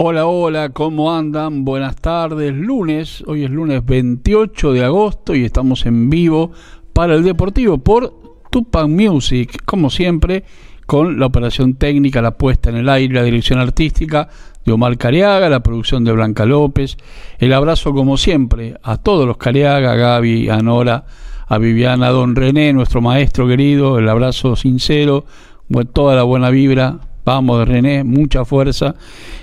Hola, 0.00 0.26
hola, 0.26 0.68
¿cómo 0.68 1.12
andan? 1.12 1.64
Buenas 1.64 1.96
tardes, 1.96 2.54
lunes, 2.54 3.24
hoy 3.26 3.42
es 3.42 3.50
lunes 3.50 3.84
28 3.84 4.72
de 4.72 4.84
agosto 4.84 5.34
y 5.34 5.44
estamos 5.44 5.86
en 5.86 6.08
vivo 6.08 6.52
para 6.92 7.16
el 7.16 7.24
Deportivo 7.24 7.78
por 7.78 8.14
Tupac 8.48 8.86
Music, 8.86 9.60
como 9.64 9.90
siempre, 9.90 10.44
con 10.86 11.18
la 11.18 11.26
operación 11.26 11.74
técnica, 11.74 12.22
la 12.22 12.38
puesta 12.38 12.70
en 12.70 12.76
el 12.76 12.88
aire, 12.88 13.12
la 13.12 13.24
dirección 13.24 13.58
artística 13.58 14.28
de 14.64 14.70
Omar 14.70 14.96
Cariaga, 14.98 15.48
la 15.48 15.64
producción 15.64 16.04
de 16.04 16.12
Blanca 16.12 16.46
López, 16.46 16.96
el 17.40 17.52
abrazo 17.52 17.92
como 17.92 18.16
siempre 18.16 18.76
a 18.84 18.98
todos 18.98 19.26
los 19.26 19.36
Cariaga, 19.36 19.90
a 19.90 19.96
Gaby, 19.96 20.48
a 20.48 20.58
Nora, 20.58 21.06
a 21.48 21.58
Viviana, 21.58 22.06
a 22.06 22.10
Don 22.10 22.36
René, 22.36 22.72
nuestro 22.72 23.00
maestro 23.00 23.48
querido, 23.48 23.98
el 23.98 24.08
abrazo 24.08 24.54
sincero, 24.54 25.24
toda 25.92 26.14
la 26.14 26.22
buena 26.22 26.50
vibra 26.50 27.00
Vamos, 27.28 27.68
René, 27.68 28.04
mucha 28.04 28.46
fuerza. 28.46 28.94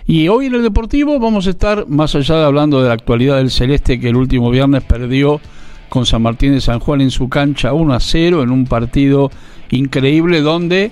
Y 0.08 0.28
hoy 0.28 0.48
en 0.48 0.56
el 0.56 0.64
Deportivo 0.64 1.20
vamos 1.20 1.46
a 1.46 1.52
estar, 1.52 1.88
más 1.88 2.16
allá 2.16 2.38
de 2.38 2.46
hablando 2.46 2.82
de 2.82 2.88
la 2.88 2.96
actualidad 2.96 3.38
del 3.38 3.52
Celeste, 3.52 4.00
que 4.00 4.10
el 4.10 4.16
último 4.16 4.50
viernes 4.50 4.82
perdió 4.82 5.40
con 5.88 6.08
San 6.08 6.24
Martín 6.24 6.54
de 6.54 6.62
San 6.62 6.80
Juan 6.80 7.02
en 7.02 7.12
su 7.12 7.30
cancha 7.30 7.74
1 7.74 7.94
a 7.94 8.00
0 8.00 8.42
en 8.42 8.50
un 8.50 8.66
partido 8.66 9.30
increíble 9.70 10.42
donde 10.42 10.90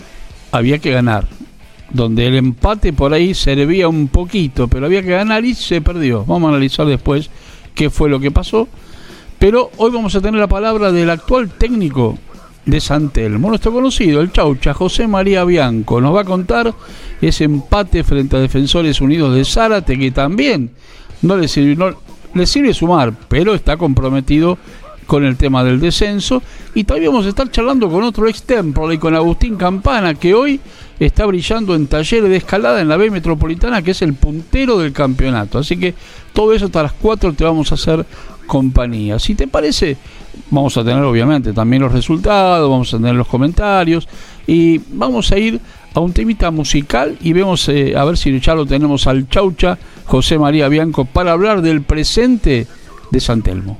había 0.51 0.77
que 0.77 0.91
ganar. 0.91 1.25
Donde 1.89 2.27
el 2.27 2.35
empate 2.35 2.93
por 2.93 3.11
ahí 3.11 3.33
servía 3.33 3.87
un 3.87 4.07
poquito, 4.07 4.67
pero 4.67 4.85
había 4.85 5.01
que 5.01 5.13
ganar 5.13 5.43
y 5.45 5.55
se 5.55 5.81
perdió. 5.81 6.23
Vamos 6.25 6.45
a 6.45 6.49
analizar 6.49 6.85
después 6.85 7.31
qué 7.73 7.89
fue 7.89 8.07
lo 8.07 8.19
que 8.19 8.29
pasó. 8.29 8.67
Pero 9.39 9.71
hoy 9.77 9.89
vamos 9.89 10.13
a 10.13 10.21
tener 10.21 10.39
la 10.39 10.47
palabra 10.47 10.91
del 10.91 11.09
actual 11.09 11.49
técnico 11.49 12.19
de 12.65 12.79
San 12.79 13.09
Telmo. 13.09 13.49
Nuestro 13.49 13.71
conocido, 13.71 14.21
el 14.21 14.31
Chaucha, 14.31 14.73
José 14.73 15.07
María 15.07 15.43
Bianco, 15.43 15.99
nos 16.01 16.15
va 16.15 16.21
a 16.21 16.25
contar 16.25 16.73
ese 17.21 17.43
empate 17.45 18.03
frente 18.03 18.35
a 18.35 18.39
Defensores 18.39 19.01
Unidos 19.01 19.35
de 19.35 19.45
Zárate, 19.45 19.97
que 19.97 20.11
también 20.11 20.71
no 21.21 21.37
le 21.37 21.47
sirve, 21.47 21.75
no, 21.75 21.95
le 22.33 22.45
sirve 22.45 22.73
sumar, 22.73 23.13
pero 23.27 23.53
está 23.53 23.77
comprometido 23.77 24.57
con 25.05 25.25
el 25.25 25.35
tema 25.35 25.63
del 25.63 25.79
descenso. 25.79 26.41
Y 26.73 26.83
también 26.85 27.11
vamos 27.11 27.25
a 27.25 27.29
estar 27.29 27.49
charlando 27.51 27.89
con 27.89 28.03
otro 28.03 28.27
ex 28.27 28.43
y 28.91 28.97
con 28.97 29.15
Agustín 29.15 29.55
Campana, 29.55 30.15
que 30.15 30.33
hoy 30.33 30.59
está 30.99 31.25
brillando 31.25 31.75
en 31.75 31.87
talleres 31.87 32.29
de 32.29 32.37
escalada 32.37 32.81
en 32.81 32.87
la 32.87 32.97
B 32.97 33.11
Metropolitana, 33.11 33.81
que 33.81 33.91
es 33.91 34.01
el 34.01 34.13
puntero 34.13 34.77
del 34.77 34.93
campeonato. 34.93 35.59
Así 35.59 35.77
que 35.77 35.93
todo 36.33 36.53
eso 36.53 36.65
hasta 36.65 36.83
las 36.83 36.93
4 36.93 37.33
te 37.33 37.43
vamos 37.43 37.71
a 37.71 37.75
hacer 37.75 38.05
compañía. 38.45 39.19
Si 39.19 39.35
te 39.35 39.47
parece, 39.47 39.97
vamos 40.49 40.77
a 40.77 40.83
tener 40.83 41.03
obviamente 41.03 41.53
también 41.53 41.81
los 41.81 41.91
resultados, 41.91 42.69
vamos 42.69 42.93
a 42.93 42.97
tener 42.97 43.15
los 43.15 43.27
comentarios 43.27 44.07
y 44.47 44.79
vamos 44.89 45.31
a 45.31 45.37
ir 45.37 45.59
a 45.93 45.99
un 45.99 46.11
temita 46.11 46.51
musical 46.51 47.17
y 47.21 47.33
vemos 47.33 47.69
eh, 47.69 47.95
a 47.95 48.03
ver 48.03 48.17
si 48.17 48.39
ya 48.39 48.55
lo 48.55 48.65
tenemos 48.65 49.07
al 49.07 49.29
chaucha 49.29 49.77
José 50.05 50.39
María 50.39 50.67
Bianco 50.67 51.05
para 51.05 51.31
hablar 51.31 51.61
del 51.61 51.83
presente 51.83 52.67
de 53.11 53.19
San 53.19 53.41
Telmo. 53.41 53.77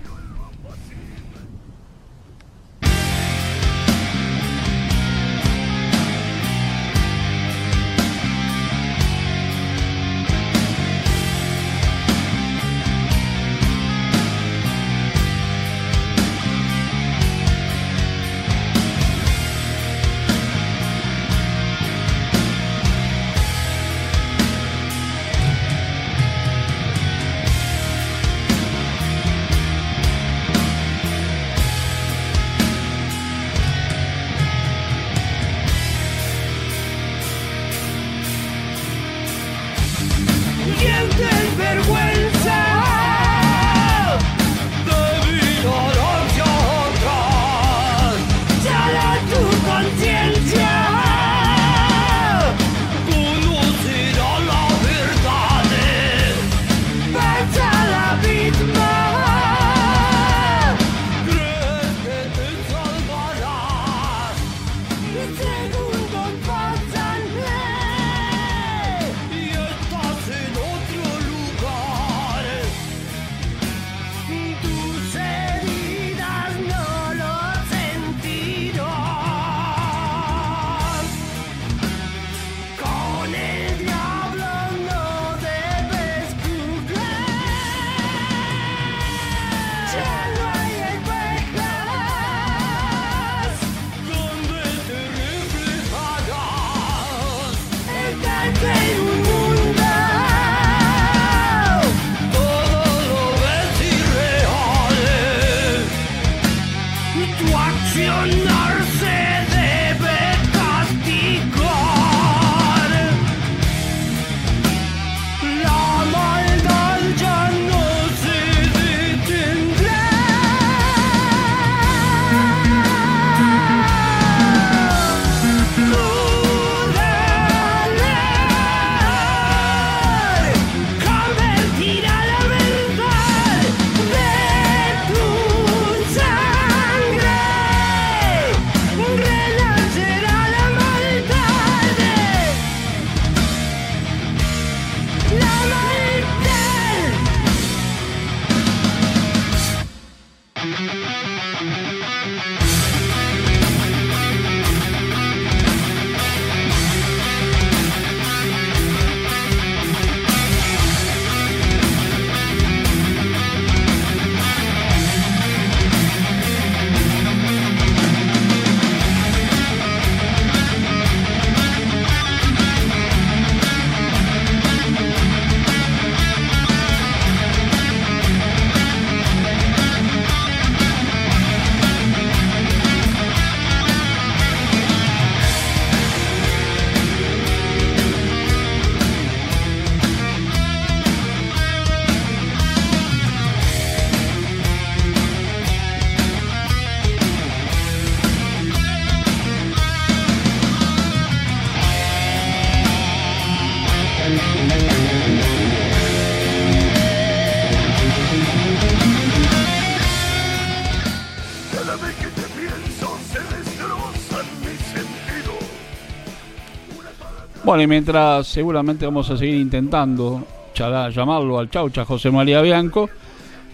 Bueno, 217.73 217.85
y 217.85 217.87
mientras 217.87 218.46
seguramente 218.46 219.03
vamos 219.03 219.31
a 219.31 219.35
seguir 219.35 219.55
intentando 219.55 220.43
llamarlo 220.75 221.58
al 221.58 221.72
Chaucha 221.72 222.05
José 222.05 222.29
María 222.29 222.61
Bianco, 222.61 223.09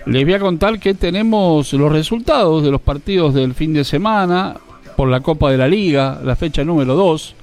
les 0.06 0.24
voy 0.24 0.36
a 0.36 0.40
contar 0.40 0.80
que 0.80 0.94
tenemos 0.94 1.74
los 1.74 1.92
resultados 1.92 2.64
de 2.64 2.72
los 2.72 2.80
partidos 2.80 3.34
del 3.34 3.54
fin 3.54 3.74
de 3.74 3.84
semana 3.84 4.56
por 4.96 5.10
la 5.10 5.20
Copa 5.20 5.52
de 5.52 5.58
la 5.58 5.68
Liga, 5.68 6.18
la 6.24 6.38
fecha 6.38 6.64
número 6.64 6.96
2. 6.96 7.36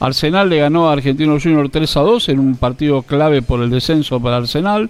Arsenal 0.00 0.48
le 0.48 0.60
ganó 0.60 0.88
a 0.88 0.94
Argentino 0.94 1.38
Junior 1.38 1.68
3 1.68 1.96
a 1.98 2.00
2 2.00 2.28
en 2.30 2.38
un 2.38 2.56
partido 2.56 3.02
clave 3.02 3.42
por 3.42 3.60
el 3.60 3.68
descenso 3.68 4.18
para 4.20 4.38
Arsenal. 4.38 4.88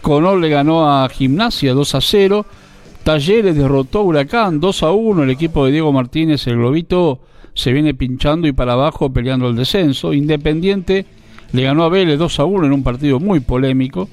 Conor 0.00 0.40
le 0.40 0.48
ganó 0.48 0.90
a 0.90 1.06
Gimnasia 1.10 1.74
2 1.74 1.94
a 1.94 2.00
0. 2.00 2.46
Talleres 3.04 3.54
derrotó 3.54 3.98
a 3.98 4.04
Huracán 4.04 4.60
2 4.60 4.82
a 4.82 4.92
1. 4.92 5.24
El 5.24 5.30
equipo 5.30 5.66
de 5.66 5.72
Diego 5.72 5.92
Martínez, 5.92 6.46
el 6.46 6.56
Globito, 6.56 7.20
se 7.54 7.72
viene 7.72 7.94
pinchando 7.94 8.48
y 8.48 8.52
para 8.52 8.72
abajo 8.72 9.12
peleando 9.12 9.48
el 9.48 9.56
descenso. 9.56 10.12
Independiente 10.12 11.06
le 11.52 11.62
ganó 11.62 11.84
a 11.84 11.88
Vélez 11.88 12.18
2 12.18 12.40
a 12.40 12.44
1 12.44 12.66
en 12.66 12.72
un 12.72 12.82
partido 12.82 13.20
muy 13.20 13.40
polémico. 13.40 14.08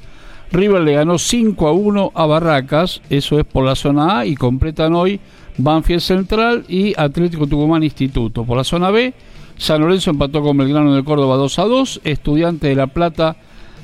River 0.51 0.81
le 0.81 0.93
ganó 0.93 1.17
5 1.17 1.67
a 1.67 1.71
1 1.71 2.11
a 2.15 2.25
Barracas, 2.25 3.01
eso 3.09 3.39
es 3.39 3.45
por 3.45 3.65
la 3.65 3.75
zona 3.75 4.19
A, 4.19 4.25
y 4.25 4.35
completan 4.35 4.95
hoy 4.95 5.19
Banfield 5.57 6.01
Central 6.01 6.65
y 6.67 6.93
Atlético 6.97 7.45
Tucumán 7.45 7.83
Instituto. 7.83 8.43
Por 8.45 8.57
la 8.57 8.63
zona 8.63 8.89
B, 8.89 9.13
San 9.57 9.81
Lorenzo 9.81 10.09
empató 10.09 10.41
con 10.41 10.57
Belgrano 10.57 10.95
de 10.95 11.03
Córdoba 11.03 11.35
2 11.35 11.59
a 11.59 11.63
2, 11.65 12.01
Estudiante 12.03 12.67
de 12.67 12.75
La 12.75 12.87
Plata 12.87 13.35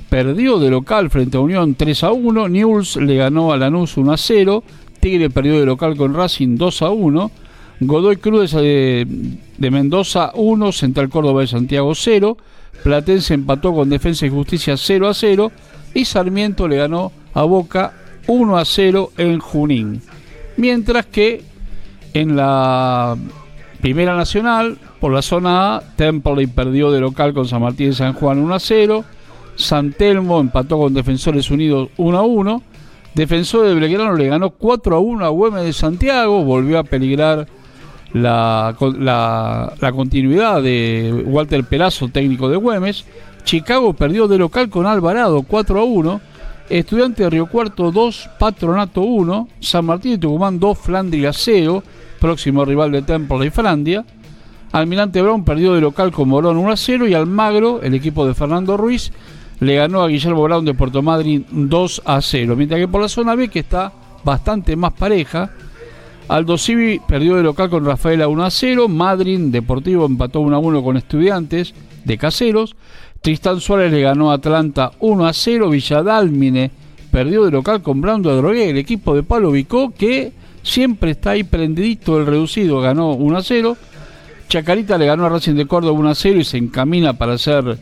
perdió 0.10 0.60
de 0.60 0.70
local 0.70 1.10
frente 1.10 1.38
a 1.38 1.42
Unión 1.42 1.76
3 1.76 2.04
a 2.04 2.12
1, 2.12 2.50
Newell's 2.50 2.96
le 2.96 3.16
ganó 3.18 3.52
a 3.52 3.58
Lanús 3.58 3.98
1 3.98 4.12
a 4.12 4.18
0, 4.18 4.64
Tigre 5.00 5.30
perdió 5.30 5.60
de 5.60 5.66
local 5.66 5.98
con 5.98 6.14
Racing 6.14 6.56
2 6.56 6.82
a 6.82 6.90
1, 6.90 7.32
Godoy 7.80 8.18
Cruz 8.18 8.52
de, 8.52 9.06
de 9.58 9.72
Mendoza 9.72 10.32
1, 10.34 10.72
Central 10.72 11.10
Córdoba 11.10 11.42
de 11.42 11.48
Santiago 11.48 11.94
0, 11.94 12.38
Platense 12.84 13.34
empató 13.34 13.74
con 13.74 13.90
Defensa 13.90 14.26
y 14.26 14.30
Justicia 14.30 14.78
0 14.78 15.08
a 15.08 15.14
0 15.14 15.52
y 15.94 16.06
Sarmiento 16.06 16.68
le 16.68 16.78
ganó 16.78 17.12
a 17.34 17.44
Boca 17.44 17.94
1 18.28 18.58
a 18.58 18.66
0 18.66 19.12
en 19.18 19.40
Junín. 19.40 20.02
Mientras 20.58 21.06
que 21.06 21.44
en 22.14 22.36
la 22.36 23.18
Primera 23.82 24.16
Nacional, 24.16 24.78
por 25.00 25.12
la 25.12 25.22
zona 25.22 25.76
A, 25.76 25.82
Temple 25.96 26.48
perdió 26.48 26.92
de 26.92 27.00
local 27.00 27.34
con 27.34 27.48
San 27.48 27.62
Martín 27.62 27.90
de 27.90 27.96
San 27.96 28.14
Juan 28.14 28.40
1 28.40 28.56
a 28.56 28.60
0. 28.60 29.06
San 29.56 29.92
Telmo 29.92 30.40
empató 30.40 30.80
con 30.80 30.94
Defensores 30.94 31.52
Unidos 31.52 31.90
1 31.98 32.18
a 32.18 32.24
1. 32.24 32.64
Defensor 33.14 33.68
de 33.68 33.76
Belgrano 33.76 34.16
le 34.16 34.28
ganó 34.28 34.50
4 34.50 34.96
a 34.96 35.00
1 35.00 35.26
a 35.26 35.30
Güemes 35.30 35.64
de 35.64 35.74
Santiago. 35.74 36.44
Volvió 36.44 36.80
a 36.80 36.84
peligrar 36.84 37.48
la, 38.16 38.74
la, 39.82 39.92
continuidad 39.92 40.64
de 40.64 41.24
Walter 41.26 41.66
Pelazo, 41.66 42.08
técnico 42.08 42.48
de 42.48 42.56
Güemes. 42.56 43.04
Chicago 43.44 43.94
perdió 43.94 44.28
de 44.30 44.38
local 44.38 44.70
con 44.70 44.86
Alvarado 44.86 45.44
4 45.44 45.80
a 45.80 45.84
1. 45.84 46.22
Estudiante 46.70 47.24
de 47.24 47.30
Río 47.30 47.48
Cuarto 47.48 47.92
2, 47.92 48.30
Patronato 48.40 49.02
1. 49.02 49.50
San 49.60 49.86
Martín 49.86 50.14
de 50.14 50.18
Tucumán 50.20 50.60
2, 50.60 50.78
Flandria 50.78 51.34
0. 51.34 51.84
Próximo 52.20 52.64
rival 52.64 52.94
de 52.94 53.02
Temple 53.02 53.48
y 53.48 53.50
Flandia. 53.50 54.06
Almirante 54.72 55.22
Brown 55.22 55.44
perdió 55.44 55.74
de 55.74 55.82
local 55.82 56.12
con 56.14 56.30
Morón 56.30 56.56
1 56.56 56.72
a 56.72 56.78
0. 56.78 57.08
Y 57.10 57.14
Almagro, 57.14 57.82
el 57.82 57.96
equipo 57.96 58.26
de 58.26 58.34
Fernando 58.34 58.78
Ruiz, 58.78 59.12
le 59.60 59.76
ganó 59.76 60.02
a 60.02 60.08
Guillermo 60.08 60.42
Brown 60.42 60.64
de 60.64 60.74
Puerto 60.74 61.02
Madryn 61.02 61.46
2 61.52 62.02
a 62.06 62.22
0. 62.22 62.56
Mientras 62.56 62.80
que 62.80 62.88
por 62.88 63.02
la 63.02 63.10
zona 63.10 63.36
B, 63.36 63.50
que 63.50 63.60
está 63.60 63.92
bastante 64.24 64.78
más 64.78 64.94
pareja, 64.94 65.52
Aldo 66.28 66.58
Civi 66.58 67.00
perdió 67.08 67.36
de 67.36 67.44
local 67.44 67.70
con 67.70 67.86
Rafaela 67.86 68.28
1 68.28 68.46
a 68.46 68.50
0. 68.50 68.88
Madryn 68.88 69.52
Deportivo 69.52 70.06
empató 70.06 70.42
1 70.42 70.56
a 70.56 70.60
1 70.60 70.84
con 70.84 70.98
Estudiantes 70.98 71.74
de 72.04 72.18
Caseros. 72.18 72.76
Tristán 73.22 73.60
Suárez 73.60 73.92
le 73.92 74.02
ganó 74.02 74.32
a 74.32 74.36
Atlanta 74.36 74.92
1 75.00 75.26
a 75.26 75.34
0. 75.34 75.70
Villadalmine 75.70 76.72
perdió 77.12 77.46
de 77.46 77.52
local 77.52 77.82
con 77.82 78.02
Brando 78.02 78.36
Drogué, 78.36 78.72
el 78.72 78.78
equipo 78.78 79.16
de 79.16 79.24
Palo 79.24 79.52
Vicó, 79.52 79.92
que 79.92 80.34
siempre 80.64 81.12
está 81.12 81.32
ahí 81.32 81.44
prendidito 81.44 82.20
el 82.20 82.26
reducido, 82.26 82.82
ganó 82.82 83.12
1 83.14 83.38
a 83.38 83.44
0. 83.44 83.78
Chacarita 84.50 84.98
le 84.98 85.06
ganó 85.06 85.26
a 85.26 85.30
Racing 85.30 85.54
de 85.54 85.66
Córdoba 85.66 85.98
1 85.98 86.10
a 86.10 86.16
0 86.16 86.40
y 86.40 86.44
se 86.44 86.58
encamina 86.58 87.14
para 87.14 87.38
ser 87.38 87.78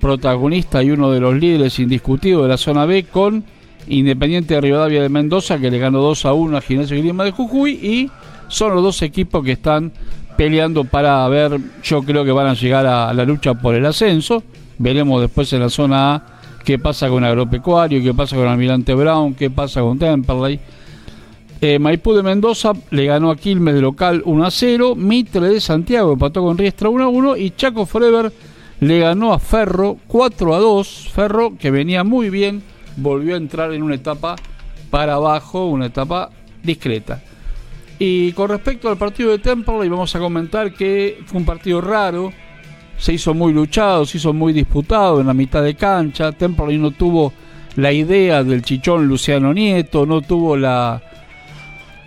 protagonista 0.00 0.82
y 0.82 0.90
uno 0.90 1.10
de 1.10 1.20
los 1.20 1.34
líderes 1.34 1.78
indiscutidos 1.78 2.42
de 2.42 2.48
la 2.48 2.56
zona 2.56 2.86
B 2.86 3.04
con 3.04 3.44
Independiente 3.88 4.54
de 4.54 4.60
Rivadavia 4.60 5.02
de 5.02 5.08
Mendoza 5.08 5.58
que 5.58 5.70
le 5.70 5.78
ganó 5.78 6.00
2 6.00 6.26
a 6.26 6.32
1 6.32 6.56
a 6.56 6.60
Gimnasia 6.60 6.96
Grima 6.96 7.24
de 7.24 7.32
Jujuy 7.32 7.72
y 7.72 8.10
son 8.48 8.74
los 8.74 8.82
dos 8.82 9.02
equipos 9.02 9.44
que 9.44 9.52
están 9.52 9.92
peleando 10.36 10.84
para 10.84 11.26
ver, 11.28 11.58
yo 11.82 12.02
creo 12.02 12.24
que 12.24 12.32
van 12.32 12.46
a 12.46 12.54
llegar 12.54 12.86
a 12.86 13.12
la 13.12 13.24
lucha 13.24 13.54
por 13.54 13.74
el 13.74 13.84
ascenso. 13.86 14.42
Veremos 14.78 15.20
después 15.20 15.52
en 15.52 15.60
la 15.60 15.68
zona 15.68 16.14
A 16.14 16.26
qué 16.64 16.78
pasa 16.78 17.08
con 17.08 17.24
Agropecuario, 17.24 18.02
qué 18.02 18.14
pasa 18.14 18.36
con 18.36 18.46
Almirante 18.46 18.94
Brown, 18.94 19.34
qué 19.34 19.50
pasa 19.50 19.80
con 19.80 19.98
Temperley. 19.98 20.60
Eh, 21.60 21.78
Maipú 21.78 22.12
de 22.12 22.24
Mendoza 22.24 22.72
le 22.90 23.06
ganó 23.06 23.30
a 23.30 23.36
Quilmes 23.36 23.74
de 23.74 23.80
local 23.80 24.22
1 24.24 24.44
a 24.44 24.50
0. 24.50 24.94
Mitre 24.96 25.48
de 25.48 25.60
Santiago 25.60 26.12
empató 26.12 26.42
con 26.42 26.58
Riestra 26.58 26.88
1 26.88 27.04
a 27.04 27.08
1. 27.08 27.36
Y 27.36 27.50
Chaco 27.50 27.86
Forever 27.86 28.32
le 28.80 28.98
ganó 28.98 29.32
a 29.32 29.38
Ferro 29.38 29.96
4 30.08 30.54
a 30.54 30.58
2. 30.58 31.10
Ferro, 31.12 31.52
que 31.56 31.70
venía 31.70 32.02
muy 32.02 32.30
bien, 32.30 32.62
volvió 32.96 33.34
a 33.34 33.38
entrar 33.38 33.72
en 33.72 33.82
una 33.82 33.94
etapa 33.94 34.36
para 34.90 35.14
abajo, 35.14 35.66
una 35.66 35.86
etapa 35.86 36.30
discreta. 36.62 37.22
Y 37.98 38.32
con 38.32 38.48
respecto 38.48 38.88
al 38.88 38.96
partido 38.96 39.30
de 39.30 39.38
Temperley, 39.38 39.88
vamos 39.88 40.14
a 40.14 40.18
comentar 40.18 40.72
que 40.72 41.22
fue 41.26 41.38
un 41.38 41.46
partido 41.46 41.80
raro. 41.80 42.32
Se 42.98 43.12
hizo 43.12 43.34
muy 43.34 43.52
luchado, 43.52 44.04
se 44.04 44.18
hizo 44.18 44.32
muy 44.32 44.52
disputado 44.52 45.20
en 45.20 45.26
la 45.26 45.34
mitad 45.34 45.62
de 45.62 45.74
cancha. 45.74 46.32
Temperley 46.32 46.78
no 46.78 46.90
tuvo 46.90 47.32
la 47.76 47.92
idea 47.92 48.44
del 48.44 48.62
chichón 48.62 49.06
Luciano 49.06 49.52
Nieto, 49.54 50.04
no 50.04 50.20
tuvo 50.20 50.56
la 50.56 51.02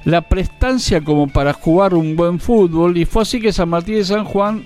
la 0.06 0.22
prestancia 0.22 1.01
como 1.01 1.27
para 1.27 1.51
jugar 1.54 1.96
un 1.96 2.15
buen 2.15 2.39
fútbol 2.39 2.96
y 2.96 3.06
fue 3.06 3.24
así 3.24 3.42
que 3.42 3.51
San 3.51 3.70
Martín 3.70 3.96
de 3.96 4.06
San 4.06 4.24
Juan 4.24 4.63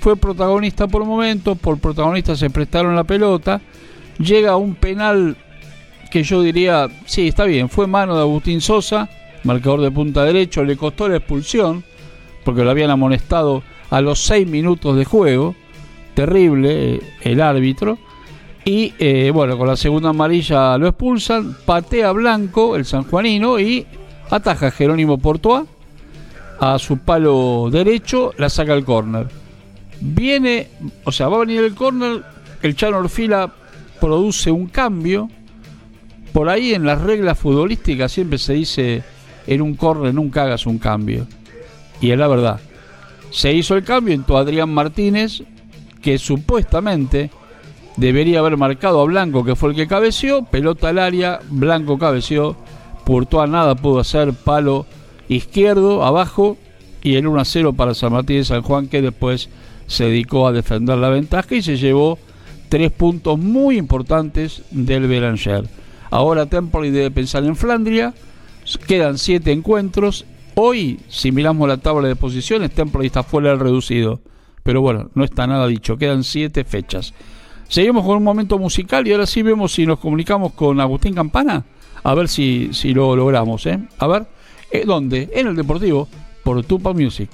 fue 0.00 0.16
protagonista 0.16 0.88
por 0.88 1.04
momentos, 1.04 1.56
por 1.58 1.78
protagonista 1.78 2.36
se 2.36 2.50
prestaron 2.50 2.96
la 2.96 3.04
pelota, 3.04 3.60
llega 4.18 4.56
un 4.56 4.74
penal 4.74 5.36
que 6.10 6.22
yo 6.22 6.42
diría, 6.42 6.88
sí, 7.06 7.28
está 7.28 7.44
bien, 7.44 7.68
fue 7.68 7.86
mano 7.86 8.14
de 8.16 8.22
Agustín 8.22 8.60
Sosa, 8.60 9.08
marcador 9.44 9.80
de 9.80 9.90
punta 9.90 10.24
derecho, 10.24 10.64
le 10.64 10.76
costó 10.76 11.08
la 11.08 11.16
expulsión, 11.16 11.84
porque 12.44 12.64
lo 12.64 12.70
habían 12.70 12.90
amonestado 12.90 13.62
a 13.90 14.00
los 14.00 14.20
seis 14.20 14.46
minutos 14.46 14.96
de 14.96 15.04
juego, 15.04 15.54
terrible 16.14 16.94
eh, 16.94 17.00
el 17.22 17.40
árbitro, 17.40 17.98
y 18.64 18.92
eh, 18.98 19.30
bueno, 19.32 19.56
con 19.56 19.68
la 19.68 19.76
segunda 19.76 20.10
amarilla 20.10 20.76
lo 20.76 20.88
expulsan, 20.88 21.56
patea 21.64 22.12
Blanco, 22.12 22.76
el 22.76 22.84
sanjuanino, 22.84 23.58
y 23.58 23.86
Ataja 24.30 24.70
Jerónimo 24.70 25.18
Portoa 25.18 25.66
a 26.60 26.78
su 26.78 26.98
palo 26.98 27.68
derecho, 27.70 28.32
la 28.36 28.50
saca 28.50 28.74
al 28.74 28.84
córner. 28.84 29.28
Viene, 30.00 30.68
o 31.04 31.10
sea, 31.10 31.28
va 31.28 31.38
a 31.38 31.40
venir 31.40 31.64
el 31.64 31.74
córner, 31.74 32.22
el 32.62 32.76
Chano 32.76 32.98
Orfila 32.98 33.52
produce 34.00 34.50
un 34.50 34.66
cambio. 34.66 35.28
Por 36.32 36.48
ahí 36.48 36.74
en 36.74 36.84
las 36.84 37.00
reglas 37.00 37.38
futbolísticas 37.38 38.12
siempre 38.12 38.38
se 38.38 38.54
dice 38.54 39.02
en 39.46 39.62
un 39.62 39.74
córner 39.74 40.14
nunca 40.14 40.44
hagas 40.44 40.66
un 40.66 40.78
cambio. 40.78 41.26
Y 42.00 42.10
es 42.10 42.18
la 42.18 42.28
verdad. 42.28 42.60
Se 43.30 43.52
hizo 43.52 43.76
el 43.76 43.84
cambio, 43.84 44.14
entró 44.14 44.38
Adrián 44.38 44.72
Martínez, 44.72 45.42
que 46.02 46.18
supuestamente 46.18 47.30
debería 47.96 48.40
haber 48.40 48.56
marcado 48.56 49.00
a 49.00 49.04
Blanco, 49.04 49.44
que 49.44 49.56
fue 49.56 49.70
el 49.70 49.76
que 49.76 49.86
cabeció, 49.86 50.44
pelota 50.44 50.88
al 50.88 50.98
área, 50.98 51.40
Blanco 51.50 51.98
cabeció 51.98 52.56
a 53.40 53.46
nada 53.46 53.74
pudo 53.74 53.98
hacer, 53.98 54.32
palo 54.32 54.86
izquierdo, 55.28 56.04
abajo, 56.04 56.56
y 57.02 57.16
el 57.16 57.26
1 57.26 57.40
a 57.40 57.44
0 57.44 57.72
para 57.72 57.94
San 57.94 58.12
Martín 58.12 58.38
de 58.38 58.44
San 58.44 58.62
Juan, 58.62 58.88
que 58.88 59.02
después 59.02 59.48
se 59.86 60.04
dedicó 60.04 60.46
a 60.46 60.52
defender 60.52 60.98
la 60.98 61.08
ventaja 61.08 61.54
y 61.54 61.62
se 61.62 61.76
llevó 61.76 62.18
tres 62.68 62.92
puntos 62.92 63.38
muy 63.38 63.78
importantes 63.78 64.62
del 64.70 65.08
Belanger. 65.08 65.64
Ahora 66.10 66.46
Temple 66.46 66.90
debe 66.90 67.10
pensar 67.10 67.44
en 67.44 67.56
Flandria, 67.56 68.14
quedan 68.86 69.18
siete 69.18 69.52
encuentros. 69.52 70.24
Hoy, 70.56 71.00
si 71.08 71.32
miramos 71.32 71.68
la 71.68 71.76
tabla 71.76 72.08
de 72.08 72.16
posiciones, 72.16 72.72
Temple 72.72 73.06
está 73.06 73.22
fuera 73.22 73.50
del 73.50 73.60
reducido. 73.60 74.20
Pero 74.62 74.82
bueno, 74.82 75.10
no 75.14 75.24
está 75.24 75.46
nada 75.46 75.66
dicho, 75.66 75.96
quedan 75.96 76.24
siete 76.24 76.64
fechas. 76.64 77.14
Seguimos 77.68 78.04
con 78.04 78.16
un 78.16 78.24
momento 78.24 78.58
musical 78.58 79.06
y 79.06 79.12
ahora 79.12 79.26
sí 79.26 79.42
vemos 79.42 79.72
si 79.72 79.86
nos 79.86 80.00
comunicamos 80.00 80.52
con 80.52 80.80
Agustín 80.80 81.14
Campana. 81.14 81.64
A 82.02 82.14
ver 82.14 82.28
si, 82.28 82.70
si 82.72 82.92
lo 82.92 83.14
logramos, 83.14 83.64
¿eh? 83.66 83.78
A 83.98 84.06
ver, 84.06 84.26
eh, 84.72 84.84
¿dónde? 84.84 85.30
En 85.32 85.46
el 85.46 85.56
Deportivo, 85.56 86.08
por 86.42 86.64
Tupa 86.64 86.92
Music. 86.92 87.30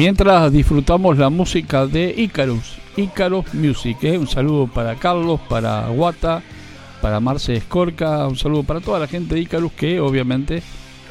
Mientras 0.00 0.50
disfrutamos 0.50 1.18
la 1.18 1.28
música 1.28 1.86
de 1.86 2.14
Icarus, 2.16 2.78
Icarus 2.96 3.52
Music. 3.52 3.98
¿eh? 4.04 4.16
Un 4.16 4.26
saludo 4.26 4.66
para 4.66 4.94
Carlos, 4.94 5.38
para 5.46 5.88
Guata, 5.88 6.42
para 7.02 7.20
Marce 7.20 7.56
Escorca, 7.56 8.26
un 8.26 8.34
saludo 8.34 8.62
para 8.62 8.80
toda 8.80 8.98
la 8.98 9.06
gente 9.06 9.34
de 9.34 9.42
Icarus 9.42 9.72
que 9.72 10.00
obviamente 10.00 10.62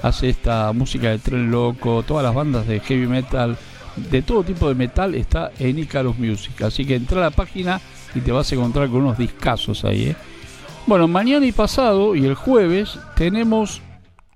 hace 0.01 0.29
esta 0.29 0.73
música 0.73 1.11
de 1.11 1.19
tren 1.19 1.51
loco, 1.51 2.01
todas 2.01 2.23
las 2.23 2.33
bandas 2.33 2.65
de 2.65 2.79
heavy 2.79 3.05
metal, 3.05 3.59
de 4.09 4.23
todo 4.23 4.43
tipo 4.43 4.67
de 4.67 4.73
metal 4.73 5.13
está 5.13 5.51
en 5.59 5.77
Icarus 5.77 6.17
Music. 6.17 6.59
Así 6.63 6.83
que 6.83 6.95
entra 6.95 7.19
a 7.19 7.29
la 7.29 7.29
página 7.29 7.79
y 8.15 8.21
te 8.21 8.31
vas 8.31 8.51
a 8.51 8.55
encontrar 8.55 8.89
con 8.89 9.01
unos 9.01 9.19
discazos 9.19 9.85
ahí. 9.85 10.05
¿eh? 10.05 10.15
Bueno, 10.87 11.07
mañana 11.07 11.45
y 11.45 11.51
pasado 11.51 12.15
y 12.15 12.25
el 12.25 12.33
jueves 12.33 12.97
tenemos 13.15 13.83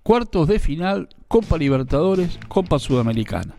cuartos 0.03 0.47
de 0.47 0.59
final 0.59 1.09
Copa 1.27 1.57
Libertadores, 1.57 2.37
Copa 2.47 2.77
Sudamericana. 2.77 3.55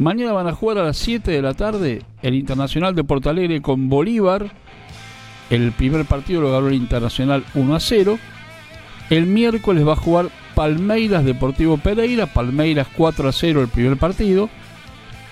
Mañana 0.00 0.32
van 0.32 0.46
a 0.46 0.54
jugar 0.54 0.78
a 0.78 0.84
las 0.84 0.96
7 0.96 1.30
de 1.30 1.42
la 1.42 1.52
tarde 1.52 2.00
el 2.22 2.34
Internacional 2.34 2.94
de 2.94 3.04
Porto 3.04 3.28
Alegre 3.28 3.60
con 3.60 3.90
Bolívar. 3.90 4.50
El 5.50 5.72
primer 5.72 6.06
partido 6.06 6.40
lo 6.40 6.50
ganó 6.50 6.68
el 6.68 6.74
Internacional 6.74 7.44
1 7.54 7.74
a 7.74 7.80
0. 7.80 8.18
El 9.10 9.26
miércoles 9.26 9.86
va 9.86 9.92
a 9.92 9.96
jugar 9.96 10.30
Palmeiras 10.54 11.22
Deportivo 11.26 11.76
Pereira. 11.76 12.24
Palmeiras 12.24 12.88
4 12.96 13.28
a 13.28 13.32
0 13.32 13.60
el 13.60 13.68
primer 13.68 13.98
partido. 13.98 14.48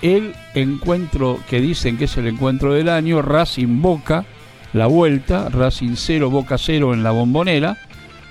El 0.03 0.35
encuentro 0.53 1.39
que 1.49 1.61
dicen 1.61 1.97
que 1.97 2.05
es 2.05 2.15
el 2.17 2.27
encuentro 2.27 2.71
del 2.71 2.89
año, 2.89 3.23
Racing 3.23 3.81
Boca, 3.81 4.25
la 4.73 4.85
vuelta, 4.85 5.49
Racing 5.49 5.95
0, 5.95 6.29
Boca 6.29 6.59
0 6.59 6.93
en 6.93 7.01
la 7.01 7.09
bombonera. 7.09 7.75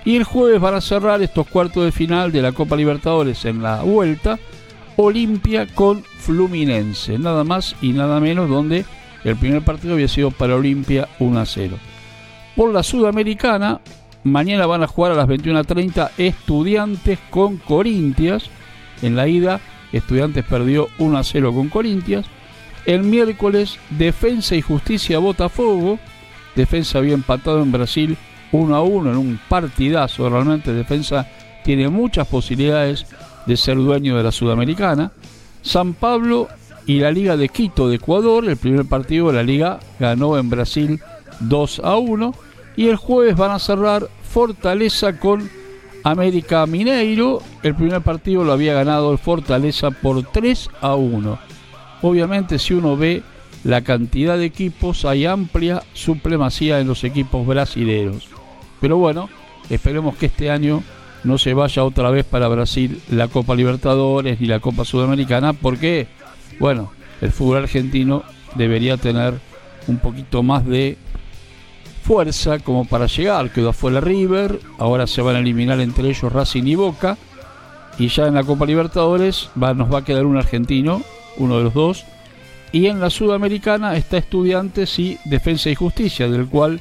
Y 0.04 0.14
el 0.14 0.22
jueves 0.22 0.60
van 0.60 0.74
a 0.74 0.80
cerrar 0.80 1.20
estos 1.20 1.48
cuartos 1.48 1.84
de 1.84 1.90
final 1.90 2.30
de 2.30 2.42
la 2.42 2.52
Copa 2.52 2.76
Libertadores 2.76 3.44
en 3.44 3.60
la 3.60 3.82
vuelta 3.82 4.38
Olimpia 5.00 5.64
con 5.76 6.02
Fluminense, 6.02 7.20
nada 7.20 7.44
más 7.44 7.76
y 7.80 7.92
nada 7.92 8.18
menos, 8.18 8.50
donde 8.50 8.84
el 9.22 9.36
primer 9.36 9.62
partido 9.62 9.94
había 9.94 10.08
sido 10.08 10.32
para 10.32 10.56
Olimpia 10.56 11.08
1 11.20 11.38
a 11.38 11.46
0. 11.46 11.78
Por 12.56 12.72
la 12.72 12.82
Sudamericana, 12.82 13.80
mañana 14.24 14.66
van 14.66 14.82
a 14.82 14.88
jugar 14.88 15.12
a 15.12 15.14
las 15.14 15.28
21.30 15.28 16.10
Estudiantes 16.18 17.20
con 17.30 17.58
Corintias. 17.58 18.50
En 19.00 19.14
la 19.14 19.28
ida, 19.28 19.60
Estudiantes 19.92 20.44
perdió 20.44 20.88
1 20.98 21.16
a 21.16 21.22
0 21.22 21.54
con 21.54 21.68
Corintias. 21.68 22.26
El 22.84 23.04
miércoles, 23.04 23.78
Defensa 23.90 24.56
y 24.56 24.62
Justicia 24.62 25.20
Botafogo. 25.20 26.00
Defensa 26.56 26.98
había 26.98 27.14
empatado 27.14 27.62
en 27.62 27.70
Brasil 27.70 28.16
1 28.50 28.74
a 28.74 28.82
1 28.82 29.12
en 29.12 29.16
un 29.16 29.40
partidazo. 29.48 30.28
Realmente 30.28 30.72
Defensa 30.72 31.28
tiene 31.62 31.88
muchas 31.88 32.26
posibilidades 32.26 33.06
de 33.48 33.56
ser 33.56 33.76
dueño 33.76 34.16
de 34.16 34.22
la 34.22 34.30
Sudamericana. 34.30 35.10
San 35.62 35.94
Pablo 35.94 36.48
y 36.86 37.00
la 37.00 37.10
Liga 37.10 37.36
de 37.36 37.48
Quito 37.48 37.88
de 37.88 37.96
Ecuador, 37.96 38.44
el 38.44 38.58
primer 38.58 38.84
partido 38.84 39.28
de 39.28 39.32
la 39.32 39.42
liga 39.42 39.80
ganó 39.98 40.38
en 40.38 40.50
Brasil 40.50 41.00
2 41.40 41.80
a 41.82 41.96
1 41.96 42.34
y 42.76 42.88
el 42.88 42.96
jueves 42.96 43.36
van 43.36 43.50
a 43.50 43.58
cerrar 43.58 44.08
Fortaleza 44.22 45.18
con 45.18 45.48
América 46.04 46.66
Mineiro, 46.66 47.42
el 47.62 47.74
primer 47.74 48.02
partido 48.02 48.44
lo 48.44 48.52
había 48.52 48.74
ganado 48.74 49.10
el 49.12 49.18
Fortaleza 49.18 49.90
por 49.90 50.22
3 50.22 50.70
a 50.80 50.94
1. 50.94 51.38
Obviamente 52.02 52.58
si 52.58 52.74
uno 52.74 52.96
ve 52.96 53.22
la 53.64 53.82
cantidad 53.82 54.36
de 54.36 54.44
equipos 54.44 55.04
hay 55.04 55.24
amplia 55.26 55.82
supremacía 55.94 56.80
en 56.80 56.86
los 56.86 57.02
equipos 57.02 57.46
brasileños. 57.46 58.28
Pero 58.80 58.98
bueno, 58.98 59.28
esperemos 59.70 60.16
que 60.16 60.26
este 60.26 60.50
año 60.50 60.82
no 61.24 61.38
se 61.38 61.54
vaya 61.54 61.84
otra 61.84 62.10
vez 62.10 62.24
para 62.24 62.48
Brasil 62.48 63.00
la 63.10 63.28
Copa 63.28 63.54
Libertadores 63.54 64.40
ni 64.40 64.46
la 64.46 64.60
Copa 64.60 64.84
Sudamericana, 64.84 65.52
porque, 65.52 66.06
bueno, 66.58 66.92
el 67.20 67.32
fútbol 67.32 67.58
argentino 67.58 68.22
debería 68.54 68.96
tener 68.96 69.34
un 69.86 69.98
poquito 69.98 70.42
más 70.42 70.64
de 70.66 70.96
fuerza 72.02 72.58
como 72.58 72.86
para 72.86 73.06
llegar. 73.06 73.50
Quedó 73.50 73.70
afuera 73.70 74.00
River, 74.00 74.60
ahora 74.78 75.06
se 75.06 75.22
van 75.22 75.36
a 75.36 75.40
eliminar 75.40 75.80
entre 75.80 76.08
ellos 76.08 76.32
Racing 76.32 76.64
y 76.64 76.74
Boca, 76.74 77.18
y 77.98 78.08
ya 78.08 78.26
en 78.26 78.34
la 78.34 78.44
Copa 78.44 78.64
Libertadores 78.64 79.50
va, 79.60 79.74
nos 79.74 79.92
va 79.92 79.98
a 79.98 80.04
quedar 80.04 80.24
un 80.24 80.36
argentino, 80.36 81.02
uno 81.36 81.58
de 81.58 81.64
los 81.64 81.74
dos, 81.74 82.04
y 82.70 82.86
en 82.86 83.00
la 83.00 83.10
Sudamericana 83.10 83.96
está 83.96 84.18
Estudiantes 84.18 84.98
y 84.98 85.18
Defensa 85.24 85.70
y 85.70 85.74
Justicia, 85.74 86.28
del 86.28 86.46
cual 86.46 86.80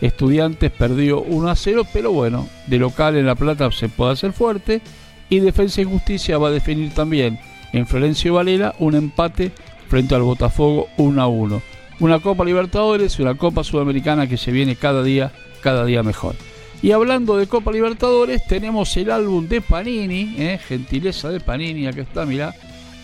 Estudiantes 0.00 0.70
perdió 0.70 1.20
1 1.20 1.48
a 1.48 1.56
0, 1.56 1.86
pero 1.92 2.12
bueno, 2.12 2.48
de 2.66 2.78
local 2.78 3.16
en 3.16 3.26
La 3.26 3.34
Plata 3.34 3.70
se 3.72 3.88
puede 3.88 4.12
hacer 4.12 4.32
fuerte. 4.32 4.80
Y 5.28 5.40
Defensa 5.40 5.80
y 5.80 5.84
Justicia 5.84 6.38
va 6.38 6.48
a 6.48 6.52
definir 6.52 6.94
también 6.94 7.38
en 7.72 7.86
Florencio 7.86 8.34
Valera 8.34 8.74
un 8.78 8.94
empate 8.94 9.52
frente 9.88 10.14
al 10.14 10.22
Botafogo 10.22 10.88
1 10.96 11.20
a 11.20 11.26
1. 11.26 11.62
Una 12.00 12.20
Copa 12.20 12.44
Libertadores 12.44 13.18
y 13.18 13.22
una 13.22 13.34
Copa 13.36 13.64
Sudamericana 13.64 14.28
que 14.28 14.36
se 14.36 14.52
viene 14.52 14.76
cada 14.76 15.02
día, 15.02 15.32
cada 15.60 15.84
día 15.84 16.02
mejor. 16.02 16.36
Y 16.80 16.92
hablando 16.92 17.36
de 17.36 17.48
Copa 17.48 17.72
Libertadores, 17.72 18.46
tenemos 18.46 18.96
el 18.96 19.10
álbum 19.10 19.48
de 19.48 19.60
Panini, 19.60 20.36
eh, 20.38 20.60
gentileza 20.64 21.28
de 21.28 21.40
Panini, 21.40 21.88
acá 21.88 22.02
está, 22.02 22.24
mirá. 22.24 22.54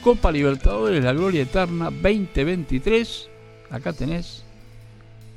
Copa 0.03 0.31
Libertadores, 0.31 1.03
la 1.03 1.13
Gloria 1.13 1.43
Eterna 1.43 1.91
2023. 1.91 3.31
Acá 3.71 3.93
tenés 3.93 4.45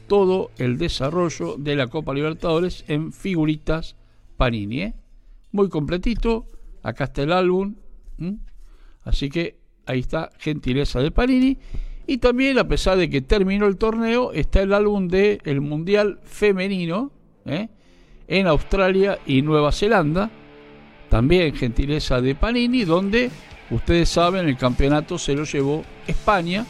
todo 0.07 0.51
el 0.57 0.77
desarrollo 0.77 1.55
de 1.57 1.75
la 1.75 1.87
Copa 1.87 2.13
Libertadores 2.13 2.83
en 2.87 3.11
figuritas 3.11 3.95
Panini. 4.37 4.81
¿eh? 4.81 4.93
Muy 5.51 5.69
completito, 5.69 6.45
acá 6.83 7.05
está 7.05 7.23
el 7.23 7.31
álbum, 7.31 7.75
así 9.03 9.29
que 9.29 9.57
ahí 9.85 9.99
está, 9.99 10.31
gentileza 10.37 10.99
de 10.99 11.11
Panini. 11.11 11.57
Y 12.05 12.19
también, 12.19 12.57
a 12.57 12.67
pesar 12.67 12.97
de 12.97 13.09
que 13.09 13.21
terminó 13.21 13.67
el 13.67 13.77
torneo, 13.77 14.31
está 14.31 14.61
el 14.61 14.73
álbum 14.73 15.07
del 15.07 15.41
el 15.43 15.59
Mundial 15.59 16.19
Femenino 16.23 17.11
¿eh? 17.45 17.67
en 18.27 18.47
Australia 18.47 19.19
y 19.25 19.41
Nueva 19.41 19.71
Zelanda. 19.71 20.29
También 21.09 21.53
gentileza 21.53 22.21
de 22.21 22.35
Panini, 22.35 22.85
donde 22.85 23.29
ustedes 23.71 24.09
saben, 24.09 24.47
el 24.47 24.57
campeonato 24.57 25.17
se 25.17 25.35
lo 25.35 25.43
llevó 25.43 25.83
España 26.05 26.65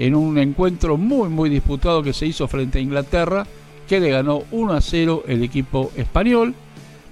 en 0.00 0.14
un 0.14 0.38
encuentro 0.38 0.96
muy 0.96 1.28
muy 1.28 1.50
disputado 1.50 2.02
que 2.02 2.14
se 2.14 2.26
hizo 2.26 2.48
frente 2.48 2.78
a 2.78 2.80
Inglaterra, 2.80 3.46
que 3.86 4.00
le 4.00 4.10
ganó 4.10 4.44
1 4.50 4.72
a 4.72 4.80
0 4.80 5.24
el 5.28 5.42
equipo 5.44 5.92
español. 5.94 6.54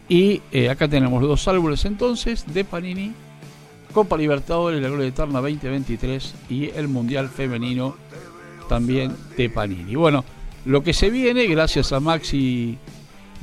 Y 0.09 0.40
eh, 0.53 0.70
acá 0.70 0.88
tenemos 0.88 1.22
dos 1.22 1.46
álbumes 1.48 1.85
entonces 1.85 2.46
de 2.53 2.64
Panini, 2.64 3.12
Copa 3.92 4.16
Libertadores, 4.16 4.81
la 4.81 4.88
Gloria 4.88 5.09
Eterna 5.09 5.42
2023 5.42 6.35
y 6.48 6.70
el 6.70 6.88
Mundial 6.88 7.29
Femenino 7.29 7.94
también 8.70 9.14
de 9.37 9.51
Panini. 9.51 9.94
Bueno, 9.94 10.24
lo 10.64 10.83
que 10.83 10.94
se 10.94 11.11
viene, 11.11 11.46
gracias 11.46 11.92
a 11.92 12.01
Maxi 12.01 12.79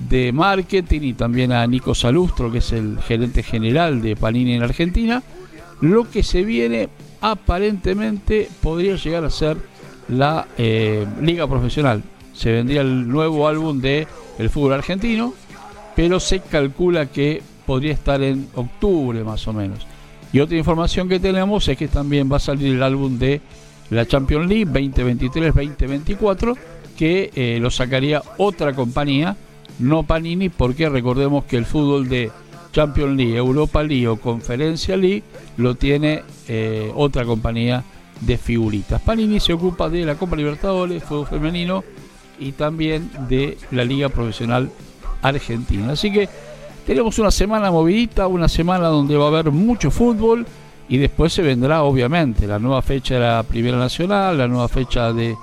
de 0.10 0.32
Marketing 0.32 1.02
y 1.02 1.14
también 1.14 1.52
a 1.52 1.68
Nico 1.68 1.94
Salustro, 1.94 2.52
que 2.52 2.58
es 2.58 2.72
el 2.72 2.98
gerente 3.00 3.44
general 3.44 4.02
de 4.02 4.16
Panini 4.16 4.54
en 4.54 4.64
Argentina, 4.64 5.22
lo 5.82 6.10
que 6.10 6.24
se 6.24 6.44
viene 6.44 6.90
aparentemente 7.32 8.48
podría 8.62 8.98
llegar 8.98 9.26
a 9.26 9.32
ser 9.32 9.58
la 10.10 10.48
eh, 10.60 11.08
liga 11.20 11.48
profesional. 11.48 12.04
Se 12.34 12.52
vendría 12.52 12.82
el 12.82 13.08
nuevo 13.08 13.48
álbum 13.48 13.82
de 13.82 14.08
el 14.38 14.50
fútbol 14.52 14.74
argentino, 14.74 15.34
pero 15.96 16.20
se 16.20 16.42
calcula 16.42 17.08
que 17.08 17.42
podría 17.66 17.94
estar 17.94 18.22
en 18.22 18.48
octubre 18.54 19.24
más 19.24 19.48
o 19.48 19.54
menos. 19.54 19.88
Y 20.34 20.40
otra 20.40 20.56
información 20.56 21.10
que 21.10 21.20
tenemos 21.20 21.68
es 21.68 21.76
que 21.76 21.88
también 21.88 22.32
va 22.32 22.38
a 22.38 22.40
salir 22.40 22.76
el 22.76 22.84
álbum 22.84 23.18
de 23.18 23.42
la 23.90 24.06
Champions 24.06 24.48
League 24.48 24.68
2023-2024, 24.68 26.56
que 26.96 27.32
eh, 27.34 27.58
lo 27.60 27.72
sacaría 27.72 28.22
otra 28.38 28.74
compañía, 28.74 29.36
no 29.80 30.04
Panini, 30.04 30.50
porque 30.50 30.90
recordemos 30.90 31.46
que 31.46 31.58
el 31.58 31.66
fútbol 31.66 32.08
de 32.08 32.30
Champions 32.76 33.16
League, 33.16 33.38
Europa 33.38 33.82
League 33.82 34.06
o 34.06 34.18
Conferencia 34.18 34.98
League 34.98 35.24
lo 35.56 35.76
tiene 35.76 36.24
eh, 36.50 36.92
otra 36.94 37.24
compañía 37.24 37.86
de 38.20 38.38
figuritas. 38.38 39.02
Panini 39.02 39.40
se 39.40 39.54
ocupa 39.54 39.88
de 39.88 40.04
la 40.04 40.16
Copa 40.16 40.36
Libertadores, 40.36 41.02
fútbol 41.02 41.28
femenino 41.28 41.86
y 42.38 42.52
también 42.52 43.10
de 43.30 43.58
la 43.72 43.86
Liga 43.86 44.10
Profesional 44.10 44.70
Argentina. 45.22 45.94
Así 45.94 46.12
que 46.12 46.28
tenemos 46.86 47.18
una 47.18 47.32
semana 47.32 47.72
movidita, 47.72 48.28
una 48.28 48.50
semana 48.50 48.88
donde 48.88 49.16
va 49.16 49.26
a 49.26 49.30
haber 49.30 49.52
mucho 49.52 49.90
fútbol 49.90 50.46
y 50.90 50.98
después 50.98 51.32
se 51.32 51.44
vendrá 51.44 51.84
obviamente 51.84 52.46
la 52.46 52.60
nueva 52.60 52.82
fecha 52.82 53.14
de 53.14 53.22
la 53.22 53.44
Primera 53.44 53.78
Nacional, 53.78 54.38
la 54.38 54.50
nueva 54.50 54.68
fecha 54.68 55.14
de 55.14 55.38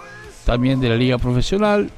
también 0.45 0.81
de 0.81 0.91
la 0.91 0.97
Liga 0.97 1.17
Profesional 1.17 1.91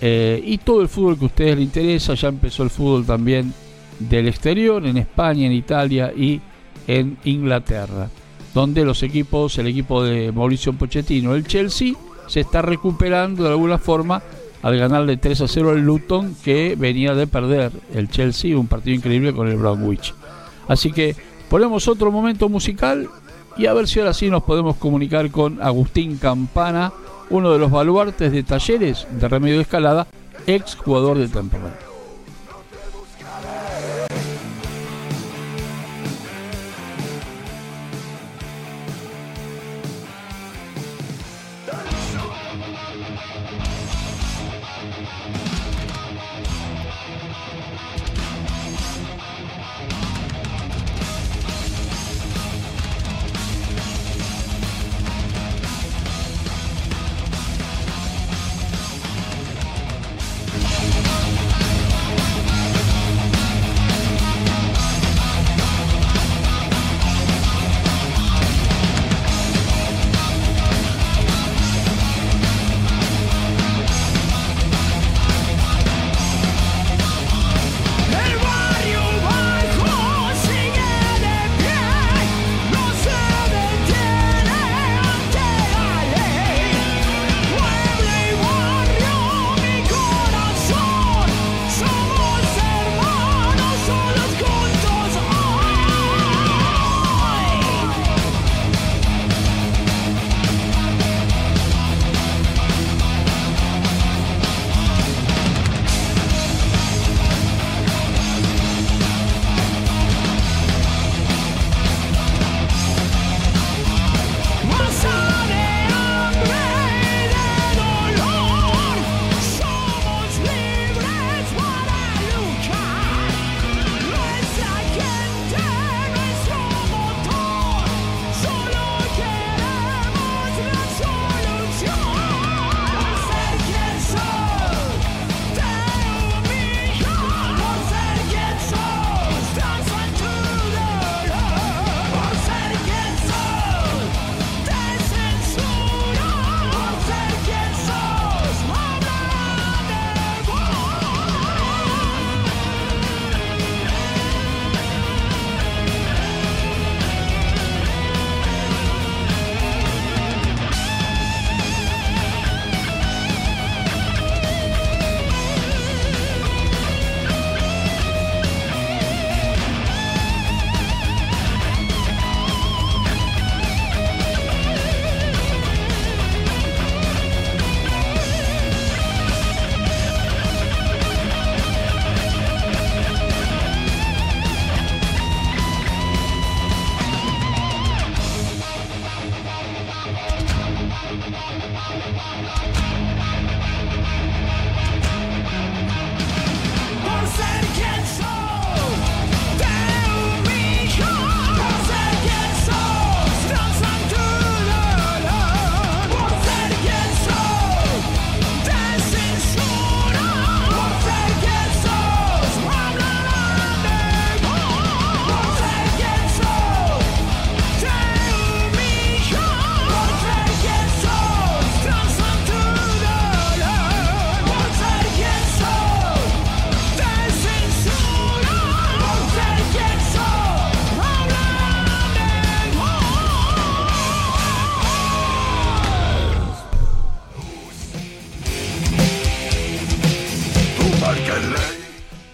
eh, 0.00 0.40
y 0.44 0.58
todo 0.58 0.80
el 0.80 0.88
fútbol 0.88 1.18
que 1.18 1.24
a 1.24 1.26
ustedes 1.26 1.56
les 1.56 1.64
interesa. 1.64 2.14
Ya 2.14 2.28
empezó 2.28 2.62
el 2.62 2.70
fútbol 2.70 3.04
también 3.04 3.52
del 3.98 4.28
exterior, 4.28 4.84
en 4.86 4.96
España, 4.96 5.46
en 5.46 5.52
Italia 5.52 6.12
y 6.16 6.40
en 6.86 7.18
Inglaterra, 7.24 8.08
donde 8.54 8.84
los 8.84 9.02
equipos, 9.02 9.58
el 9.58 9.68
equipo 9.68 10.02
de 10.02 10.32
Mauricio 10.32 10.72
Pochettino, 10.72 11.34
el 11.34 11.46
Chelsea, 11.46 11.94
se 12.26 12.40
está 12.40 12.62
recuperando 12.62 13.44
de 13.44 13.50
alguna 13.50 13.78
forma 13.78 14.22
al 14.62 14.78
ganarle 14.78 15.16
3 15.16 15.42
a 15.42 15.48
0 15.48 15.70
al 15.70 15.80
Luton 15.80 16.36
que 16.42 16.74
venía 16.76 17.14
de 17.14 17.26
perder 17.26 17.72
el 17.94 18.08
Chelsea, 18.08 18.58
un 18.58 18.66
partido 18.66 18.96
increíble 18.96 19.32
con 19.32 19.48
el 19.48 19.56
Brownwich. 19.56 20.14
Así 20.68 20.92
que 20.92 21.14
ponemos 21.48 21.86
otro 21.86 22.10
momento 22.10 22.48
musical 22.48 23.08
Y 23.56 23.66
a 23.66 23.72
ver 23.72 23.88
si 23.88 24.00
ahora 24.00 24.12
sí 24.12 24.28
nos 24.28 24.42
podemos 24.42 24.76
comunicar 24.76 25.30
con 25.30 25.62
Agustín 25.62 26.18
Campana, 26.18 26.92
uno 27.30 27.50
de 27.52 27.58
los 27.58 27.70
baluartes 27.70 28.30
de 28.30 28.42
talleres 28.42 29.06
de 29.10 29.28
remedio 29.28 29.56
de 29.56 29.62
escalada, 29.62 30.06
ex 30.46 30.74
jugador 30.74 31.16
de 31.16 31.28
Temperley. 31.28 31.85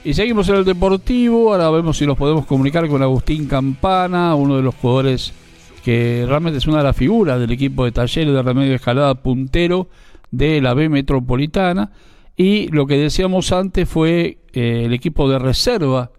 Y 0.05 0.15
seguimos 0.15 0.49
en 0.49 0.57
el 0.57 0.65
Deportivo, 0.65 1.53
ahora 1.53 1.71
vemos 1.71 1.97
si 1.97 2.07
nos 2.07 2.19
podemos 2.19 2.45
comunicar 2.45 2.89
con 2.89 3.03
Agustín 3.03 3.47
Campana, 3.47 4.35
uno 4.35 4.57
de 4.57 4.63
los 4.63 4.75
jugadores 4.75 5.33
que 5.85 6.25
realmente 6.27 6.59
es 6.59 6.67
una 6.67 6.79
de 6.79 6.85
las 6.85 6.97
figuras 6.97 7.39
del 7.39 7.53
equipo 7.53 7.85
de 7.85 7.93
talleres 7.93 8.35
de 8.35 8.43
remedio 8.43 8.75
escalada 8.75 9.15
puntero 9.15 9.87
de 10.33 10.61
la 10.61 10.75
B 10.75 10.89
Metropolitana. 10.89 11.93
Y 12.37 12.67
lo 12.69 12.89
que 12.89 12.97
decíamos 12.97 13.53
antes 13.53 13.89
fue 13.89 14.39
eh, 14.53 14.83
el 14.87 14.93
equipo 14.93 15.31
de 15.31 15.39
reserva 15.39 16.11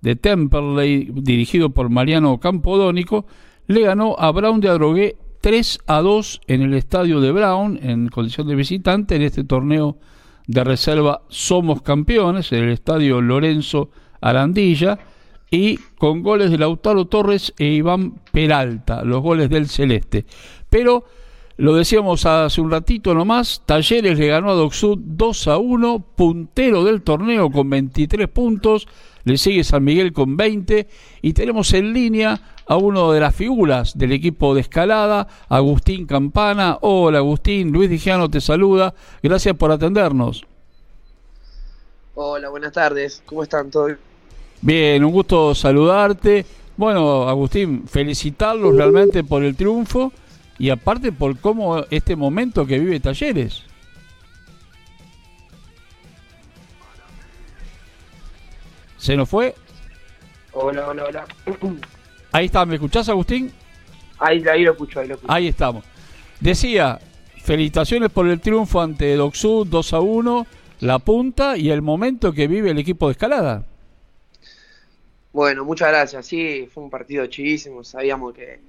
de 0.00 0.16
Temperley, 0.16 1.08
dirigido 1.12 1.70
por 1.70 1.90
Mariano 1.90 2.38
Campodónico, 2.38 3.24
le 3.68 3.82
ganó 3.82 4.16
a 4.18 4.32
Brown 4.32 4.60
de 4.60 4.68
Adrogué 4.68 5.16
3 5.42 5.78
a 5.86 6.00
2 6.00 6.40
en 6.48 6.62
el 6.62 6.74
estadio 6.74 7.20
de 7.20 7.30
Brown, 7.30 7.78
en 7.82 8.08
condición 8.08 8.48
de 8.48 8.56
visitante, 8.56 9.14
en 9.14 9.22
este 9.22 9.44
torneo 9.44 9.96
de 10.48 10.64
reserva 10.64 11.22
Somos 11.28 11.82
Campeones 11.82 12.50
en 12.52 12.64
el 12.64 12.70
estadio 12.70 13.20
Lorenzo 13.20 13.90
Arandilla 14.20 14.98
y 15.50 15.76
con 15.98 16.22
goles 16.22 16.50
de 16.50 16.58
Lautaro 16.58 17.04
Torres 17.04 17.54
e 17.58 17.66
Iván 17.66 18.20
Peralta, 18.32 19.04
los 19.04 19.22
goles 19.22 19.48
del 19.50 19.68
Celeste. 19.68 20.24
Pero 20.68 21.04
lo 21.58 21.74
decíamos 21.74 22.24
hace 22.24 22.60
un 22.60 22.70
ratito 22.70 23.14
nomás, 23.14 23.62
Talleres 23.66 24.16
le 24.16 24.28
ganó 24.28 24.52
a 24.52 24.54
Docsud 24.54 24.96
2 24.96 25.48
a 25.48 25.58
1, 25.58 26.04
puntero 26.14 26.84
del 26.84 27.02
torneo 27.02 27.50
con 27.50 27.68
23 27.68 28.28
puntos, 28.28 28.86
le 29.24 29.36
sigue 29.36 29.64
San 29.64 29.82
Miguel 29.82 30.12
con 30.12 30.36
20 30.36 30.86
y 31.20 31.32
tenemos 31.32 31.72
en 31.72 31.92
línea 31.92 32.40
a 32.64 32.76
uno 32.76 33.10
de 33.10 33.18
las 33.18 33.34
figuras 33.34 33.98
del 33.98 34.12
equipo 34.12 34.54
de 34.54 34.60
escalada, 34.60 35.26
Agustín 35.48 36.06
Campana. 36.06 36.78
Hola 36.80 37.18
Agustín, 37.18 37.72
Luis 37.72 37.90
Dijano 37.90 38.30
te 38.30 38.40
saluda. 38.40 38.94
Gracias 39.20 39.56
por 39.56 39.72
atendernos. 39.72 40.46
Hola, 42.14 42.50
buenas 42.50 42.72
tardes. 42.72 43.20
¿Cómo 43.26 43.42
están 43.42 43.68
todos? 43.68 43.94
Bien, 44.60 45.04
un 45.04 45.10
gusto 45.10 45.56
saludarte. 45.56 46.46
Bueno, 46.76 47.28
Agustín, 47.28 47.88
felicitarlos 47.88 48.76
realmente 48.76 49.24
por 49.24 49.42
el 49.42 49.56
triunfo 49.56 50.12
y 50.58 50.70
aparte 50.70 51.12
por 51.12 51.38
cómo 51.38 51.84
este 51.90 52.16
momento 52.16 52.66
que 52.66 52.78
vive 52.78 53.00
Talleres. 53.00 53.62
¿Se 58.96 59.16
nos 59.16 59.28
fue? 59.28 59.54
Hola, 60.52 60.88
hola, 60.88 61.04
hola. 61.04 61.26
Ahí 62.32 62.46
está, 62.46 62.66
¿me 62.66 62.74
escuchás, 62.74 63.08
Agustín? 63.08 63.52
Ahí, 64.18 64.44
ahí 64.48 64.64
lo 64.64 64.72
escucho, 64.72 65.00
ahí 65.00 65.08
lo 65.08 65.14
escucho. 65.14 65.32
Ahí 65.32 65.46
estamos. 65.46 65.84
Decía, 66.40 66.98
felicitaciones 67.42 68.10
por 68.10 68.28
el 68.28 68.40
triunfo 68.40 68.80
ante 68.80 69.14
Docsud 69.14 69.66
2 69.68 69.92
a 69.94 70.00
1, 70.00 70.46
la 70.80 70.98
punta 70.98 71.56
y 71.56 71.70
el 71.70 71.80
momento 71.80 72.32
que 72.32 72.48
vive 72.48 72.70
el 72.70 72.78
equipo 72.78 73.06
de 73.06 73.12
escalada. 73.12 73.64
Bueno, 75.32 75.64
muchas 75.64 75.88
gracias. 75.88 76.26
Sí, 76.26 76.68
fue 76.72 76.82
un 76.82 76.90
partido 76.90 77.24
chidísimo. 77.26 77.84
Sabíamos 77.84 78.34
que, 78.34 78.60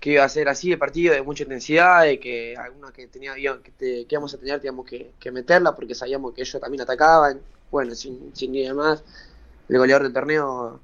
que 0.00 0.12
iba 0.12 0.24
a 0.24 0.28
ser 0.28 0.48
así 0.48 0.72
el 0.72 0.78
partido 0.78 1.14
de 1.14 1.22
mucha 1.22 1.42
intensidad, 1.42 2.04
de 2.04 2.20
que 2.20 2.56
alguna 2.56 2.92
que 2.92 3.06
tenía 3.06 3.34
que, 3.34 3.72
que 3.78 4.06
íbamos 4.08 4.34
a 4.34 4.38
tener 4.38 4.60
teníamos 4.60 4.86
que, 4.86 5.12
que, 5.18 5.30
meterla 5.30 5.74
porque 5.74 5.94
sabíamos 5.94 6.34
que 6.34 6.42
ellos 6.42 6.60
también 6.60 6.82
atacaban. 6.82 7.40
Bueno, 7.70 7.94
sin, 7.94 8.30
sin 8.34 8.52
ni 8.52 8.70
más. 8.72 9.02
El 9.68 9.78
goleador 9.78 10.04
del 10.04 10.12
torneo 10.12 10.80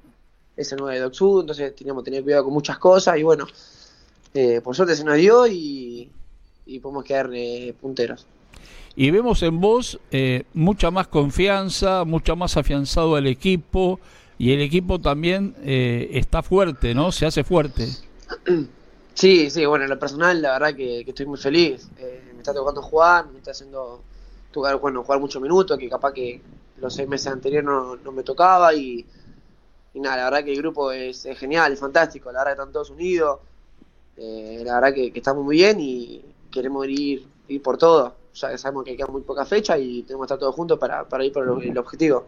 es 0.57 0.71
el 0.71 0.79
9 0.79 0.95
de 0.95 1.01
Docsud, 1.01 1.41
entonces 1.41 1.75
teníamos 1.75 2.03
que 2.03 2.11
tener 2.11 2.23
cuidado 2.23 2.43
con 2.45 2.53
muchas 2.53 2.77
cosas 2.77 3.17
y 3.17 3.23
bueno, 3.23 3.47
eh, 4.33 4.61
por 4.61 4.75
suerte 4.75 4.95
se 4.95 5.03
nos 5.03 5.15
dio 5.15 5.47
y, 5.47 6.11
y 6.65 6.79
podemos 6.79 7.03
quedar 7.03 7.29
eh, 7.33 7.73
punteros. 7.79 8.25
Y 8.95 9.09
vemos 9.09 9.41
en 9.41 9.59
vos 9.59 9.99
eh, 10.11 10.43
mucha 10.53 10.91
más 10.91 11.07
confianza, 11.07 12.03
mucha 12.05 12.35
más 12.35 12.57
afianzado 12.57 13.15
al 13.15 13.25
equipo 13.25 13.99
y 14.37 14.51
el 14.51 14.61
equipo 14.61 14.99
también 14.99 15.55
eh, 15.63 16.09
está 16.13 16.43
fuerte, 16.43 16.93
¿no? 16.93 17.11
Se 17.11 17.25
hace 17.25 17.43
fuerte. 17.43 17.87
Sí, 19.13 19.49
sí, 19.49 19.65
bueno, 19.65 19.85
en 19.85 19.91
lo 19.91 19.99
personal 19.99 20.41
la 20.41 20.53
verdad 20.53 20.75
que, 20.75 21.01
estoy 21.01 21.25
muy 21.25 21.37
feliz. 21.37 21.87
Eh, 21.97 22.31
me 22.33 22.39
está 22.39 22.53
tocando 22.53 22.81
jugar, 22.81 23.27
me 23.27 23.37
está 23.37 23.51
haciendo 23.51 24.01
jugar, 24.53 24.77
bueno, 24.77 25.03
jugar 25.03 25.19
muchos 25.19 25.41
minutos, 25.41 25.77
que 25.77 25.89
capaz 25.89 26.13
que 26.13 26.41
los 26.77 26.93
seis 26.93 27.07
meses 27.07 27.27
anteriores 27.27 27.65
no, 27.65 28.11
me 28.11 28.23
tocaba 28.23 28.73
y, 28.73 29.05
nada, 29.95 30.17
la 30.17 30.23
verdad 30.25 30.43
que 30.43 30.53
el 30.53 30.57
grupo 30.57 30.91
es, 30.91 31.27
genial, 31.37 31.73
es 31.73 31.79
fantástico, 31.79 32.31
la 32.31 32.39
verdad 32.39 32.51
que 32.51 32.61
están 32.61 32.73
todos 32.73 32.89
unidos, 32.89 33.39
eh, 34.17 34.63
la 34.65 34.79
verdad 34.79 34.93
que, 34.93 35.11
estamos 35.13 35.43
muy 35.43 35.57
bien 35.57 35.79
y 35.79 36.23
queremos 36.51 36.87
ir, 36.87 37.25
ir 37.47 37.61
por 37.61 37.77
todo. 37.77 38.15
Ya 38.33 38.57
sabemos 38.57 38.83
que 38.83 38.97
queda 38.97 39.07
muy 39.07 39.21
poca 39.21 39.45
fecha 39.45 39.77
y 39.77 40.01
tenemos 40.03 40.23
que 40.23 40.33
estar 40.33 40.39
todos 40.39 40.55
juntos 40.55 40.79
para, 40.79 41.07
para 41.07 41.23
ir 41.23 41.31
por 41.31 41.43
el, 41.43 41.69
el 41.69 41.77
objetivo. 41.77 42.25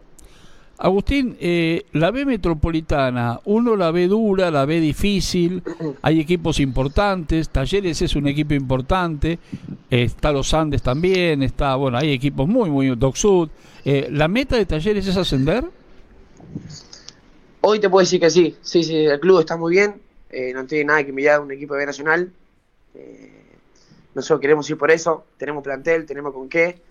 Agustín, 0.77 1.37
eh, 1.39 1.85
la 1.93 2.11
B 2.11 2.25
metropolitana, 2.25 3.39
uno 3.45 3.77
la 3.77 3.91
ve 3.91 4.07
dura, 4.07 4.51
la 4.51 4.65
ve 4.65 4.81
difícil, 4.81 5.63
hay 6.01 6.19
equipos 6.19 6.59
importantes, 6.59 7.47
Talleres 7.47 8.01
es 8.01 8.13
un 8.17 8.27
equipo 8.27 8.53
importante, 8.53 9.39
está 9.89 10.33
los 10.33 10.53
Andes 10.53 10.81
también, 10.81 11.43
está, 11.43 11.75
bueno, 11.75 11.97
hay 11.97 12.11
equipos 12.11 12.45
muy, 12.45 12.69
muy, 12.69 12.93
Doc 12.97 13.15
Sud. 13.15 13.49
Eh, 13.85 14.09
¿La 14.11 14.27
meta 14.27 14.57
de 14.57 14.65
Talleres 14.65 15.07
es 15.07 15.15
ascender? 15.15 15.63
Hoy 17.61 17.79
te 17.79 17.89
puedo 17.89 18.03
decir 18.03 18.19
que 18.19 18.29
sí, 18.29 18.57
sí, 18.61 18.83
sí, 18.83 18.97
el 18.97 19.19
club 19.21 19.39
está 19.39 19.55
muy 19.55 19.71
bien, 19.71 20.01
eh, 20.29 20.51
no 20.53 20.65
tiene 20.65 20.85
nada 20.85 21.05
que 21.05 21.13
mirar 21.13 21.39
un 21.39 21.53
equipo 21.53 21.75
de 21.75 21.79
B 21.79 21.85
Nacional, 21.85 22.33
eh, 22.95 23.31
nosotros 24.13 24.41
queremos 24.41 24.69
ir 24.69 24.77
por 24.77 24.91
eso, 24.91 25.23
tenemos 25.37 25.63
plantel, 25.63 26.05
tenemos 26.05 26.33
con 26.33 26.49
qué, 26.49 26.81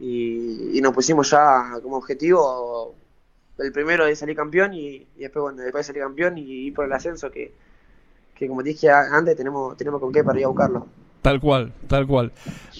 y, 0.00 0.76
y 0.76 0.80
nos 0.80 0.92
pusimos 0.92 1.30
ya 1.30 1.78
como 1.80 1.98
objetivo 1.98 2.92
el 3.58 3.72
primero 3.72 4.04
de 4.04 4.16
salir 4.16 4.36
campeón 4.36 4.74
y, 4.74 5.06
y, 5.16 5.20
después 5.20 5.42
bueno 5.42 5.62
después 5.62 5.86
de 5.86 5.92
salir 5.92 6.02
campeón 6.02 6.38
y 6.38 6.42
ir 6.42 6.74
por 6.74 6.84
el 6.84 6.92
ascenso 6.92 7.30
que, 7.30 7.52
que 8.34 8.48
como 8.48 8.62
dije 8.62 8.90
antes 8.90 9.36
tenemos 9.36 9.76
tenemos 9.76 10.00
con 10.00 10.12
qué 10.12 10.24
para 10.24 10.38
ir 10.38 10.44
a 10.44 10.48
buscarlo. 10.48 10.86
Tal 11.22 11.40
cual 11.40 11.72
tal 11.88 12.06
cual. 12.06 12.32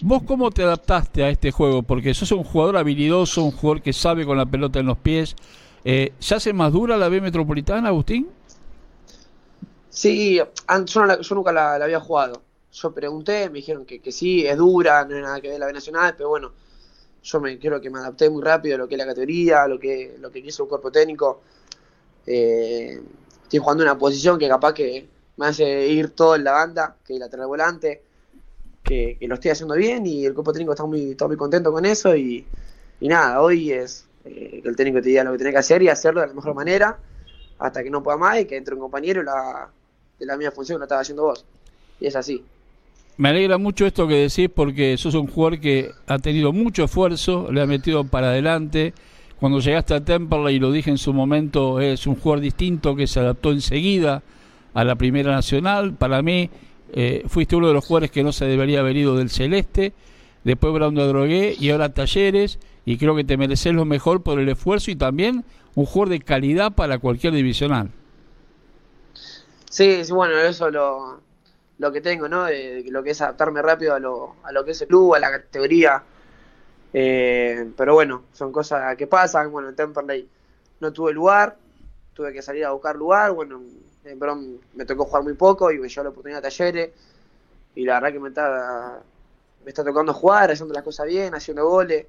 Vos 0.03 0.23
cómo 0.25 0.51
te 0.51 0.63
adaptaste 0.63 1.25
a 1.25 1.31
este 1.31 1.51
juego 1.51 1.83
porque 1.83 2.13
sos 2.13 2.33
un 2.33 2.45
jugador 2.45 2.77
habilidoso 2.77 3.45
un 3.45 3.53
jugador 3.53 3.83
que 3.83 3.93
sabe 3.93 4.27
con 4.27 4.37
la 4.37 4.47
pelota 4.47 4.81
en 4.81 4.87
los 4.87 4.99
pies. 4.99 5.37
Eh, 5.85 6.13
¿se 6.19 6.35
hace 6.35 6.53
más 6.53 6.73
dura 6.73 6.97
la 6.97 7.09
B 7.09 7.21
metropolitana 7.21 7.89
Agustín? 7.89 8.29
sí 9.91 10.37
yo, 10.37 10.49
no 10.97 11.07
la, 11.07 11.21
yo 11.21 11.35
nunca 11.37 11.53
la, 11.53 11.79
la, 11.79 11.85
había 11.85 12.01
jugado. 12.01 12.43
Yo 12.73 12.93
pregunté 12.93 13.49
me 13.49 13.57
dijeron 13.57 13.87
que, 13.87 14.01
que 14.01 14.11
sí 14.11 14.45
es 14.45 14.57
dura 14.57 15.05
no 15.05 15.15
hay 15.15 15.23
nada 15.23 15.41
que 15.41 15.49
ver 15.49 15.61
la 15.61 15.67
B 15.67 15.73
nacional 15.73 16.15
pero 16.17 16.31
bueno 16.31 16.53
yo 17.25 17.41
me 17.41 17.59
creo 17.59 17.81
que 17.81 17.91
me 17.91 17.99
adapté 17.99 18.29
muy 18.29 18.43
rápido 18.43 18.77
a 18.77 18.79
lo 18.79 18.87
que 18.87 18.95
es 18.95 18.99
la 18.99 19.07
categoría, 19.07 19.63
a 19.63 19.69
lo 19.69 19.81
que, 19.81 20.17
lo 20.21 20.31
que 20.31 20.43
quiso 20.43 20.65
el 20.65 20.69
cuerpo 20.69 20.93
técnico. 20.93 21.41
Eh, 22.27 23.01
estoy 23.43 23.59
jugando 23.59 23.83
una 23.83 23.99
posición 23.99 24.39
que 24.39 24.47
capaz 24.47 24.75
que 24.75 25.09
me 25.37 25.47
hace 25.47 25.87
ir 25.89 26.11
todo 26.11 26.37
en 26.37 26.45
la 26.45 26.53
banda, 26.53 26.97
que 27.05 27.15
es 27.15 27.19
lateral 27.19 27.47
volante, 27.47 28.03
que, 28.83 29.17
que, 29.19 29.27
lo 29.27 29.35
estoy 29.35 29.51
haciendo 29.53 29.75
bien 29.75 30.07
y 30.07 30.27
el 30.27 30.35
cuerpo 30.35 30.53
técnico 30.53 30.73
está 30.73 30.85
muy, 30.85 31.13
está 31.13 31.27
muy 31.27 31.37
contento 31.37 31.73
con 31.73 31.87
eso 31.87 32.15
y, 32.15 32.47
y 33.01 33.09
nada, 33.09 33.41
hoy 33.41 33.73
es 33.73 34.07
eh, 34.27 34.61
que 34.63 34.69
el 34.69 34.77
técnico 34.77 35.01
te 35.01 35.09
diga 35.09 35.25
lo 35.25 35.33
que 35.33 35.39
tiene 35.39 35.53
que 35.53 35.59
hacer 35.59 35.83
y 35.83 35.89
hacerlo 35.89 36.21
de 36.21 36.27
la 36.27 36.35
mejor 36.35 36.55
manera 36.55 36.99
hasta 37.59 37.83
que 37.83 37.91
no 37.91 38.03
pueda 38.03 38.19
más 38.19 38.39
y 38.41 38.45
que 38.45 38.57
entre 38.57 38.75
un 38.75 38.81
compañero 38.81 39.23
la, 39.23 39.71
de 40.19 40.27
la 40.27 40.37
misma 40.37 40.53
función 40.53 40.77
que 40.77 40.81
lo 40.81 40.85
estaba 40.85 41.01
haciendo 41.01 41.23
vos. 41.23 41.47
Y 42.01 42.07
es 42.07 42.17
así. 42.17 42.45
Me 43.16 43.29
alegra 43.29 43.59
mucho 43.59 43.87
esto 43.87 44.09
que 44.09 44.29
decís 44.29 44.48
porque 44.53 44.96
sos 44.96 45.14
un 45.14 45.29
jugador 45.29 45.61
que 45.61 45.90
ha 46.09 46.18
tenido 46.18 46.53
mucho 46.53 46.85
esfuerzo, 46.85 47.48
le 47.53 47.61
ha 47.62 47.66
metido 47.66 48.05
para 48.05 48.29
adelante. 48.29 48.92
Cuando 49.38 49.61
llegaste 49.61 49.94
a 49.94 50.05
Temperley, 50.05 50.57
y 50.57 50.59
lo 50.59 50.72
dije 50.72 50.90
en 50.90 50.98
su 50.98 51.12
momento, 51.12 51.81
es 51.81 52.07
un 52.07 52.16
jugador 52.16 52.40
distinto 52.40 52.96
que 52.96 53.07
se 53.07 53.20
adaptó 53.20 53.53
enseguida 53.53 54.22
a 54.72 54.85
la 54.85 54.96
Primera 54.96 55.31
Nacional. 55.31 55.94
Para 55.94 56.22
mí, 56.22 56.50
eh, 56.92 57.22
fuiste 57.29 57.55
uno 57.55 57.68
de 57.68 57.74
los 57.74 57.85
jugadores 57.85 58.11
que 58.11 58.24
no 58.24 58.33
se 58.33 58.46
debería 58.46 58.81
haber 58.81 58.96
ido 58.96 59.16
del 59.16 59.31
Celeste. 59.31 59.92
Después 60.42 60.72
Brown 60.74 60.94
de 60.94 61.07
Drogué 61.07 61.57
y 61.59 61.70
ahora 61.70 61.94
Talleres. 61.94 62.59
Y 62.85 62.96
creo 62.98 63.14
que 63.14 63.24
te 63.24 63.37
mereces 63.37 63.72
lo 63.74 63.85
mejor 63.85 64.22
por 64.22 64.40
el 64.40 64.48
esfuerzo 64.48 64.90
y 64.90 64.96
también 64.96 65.44
un 65.74 65.87
jugador 65.87 66.11
de 66.11 66.18
calidad 66.20 66.72
para 66.72 66.98
cualquier 66.98 67.33
divisional. 67.33 67.90
Sí, 69.70 70.05
sí 70.05 70.12
bueno, 70.12 70.37
eso 70.38 70.70
lo, 70.70 71.20
lo 71.79 71.93
que 71.93 72.01
tengo, 72.01 72.29
¿no? 72.29 72.45
De, 72.45 72.85
lo 72.89 73.03
que 73.03 73.11
es 73.11 73.21
adaptarme 73.21 73.63
rápido 73.63 73.95
a 73.95 73.99
lo, 73.99 74.37
a 74.43 74.53
lo 74.53 74.65
que 74.65 74.73
es 74.73 74.83
el 74.83 74.89
club, 74.89 75.15
a 75.15 75.19
la 75.19 75.31
categoría. 75.31 76.03
Eh, 76.93 77.71
pero 77.77 77.95
bueno, 77.95 78.25
son 78.33 78.53
cosas 78.53 78.97
que 78.97 79.07
pasan. 79.07 79.51
Bueno, 79.51 79.69
en 79.69 79.77
Temperley 79.77 80.29
no 80.81 80.93
tuve 80.93 81.13
lugar, 81.13 81.57
tuve 82.15 82.33
que 82.33 82.43
salir 82.43 82.65
a 82.65 82.71
buscar 82.71 82.97
lugar. 82.97 83.33
Bueno, 83.33 83.61
en 84.05 84.61
me 84.75 84.85
tocó 84.85 85.05
jugar 85.05 85.25
muy 85.25 85.35
poco 85.35 85.73
y 85.73 85.79
me 85.79 85.89
llevó 85.89 86.05
la 86.05 86.11
oportunidad 86.11 86.43
de 86.43 86.49
talleres. 86.49 86.91
Y 87.75 87.85
la 87.85 87.95
verdad 87.95 88.13
que 88.13 88.21
me 88.21 88.29
está, 88.29 89.01
me 89.65 89.69
está 89.71 89.83
tocando 89.83 90.13
jugar, 90.13 90.53
haciendo 90.53 90.75
las 90.75 90.85
cosas 90.85 91.07
bien, 91.07 91.35
haciendo 91.35 91.69
goles. 91.69 92.07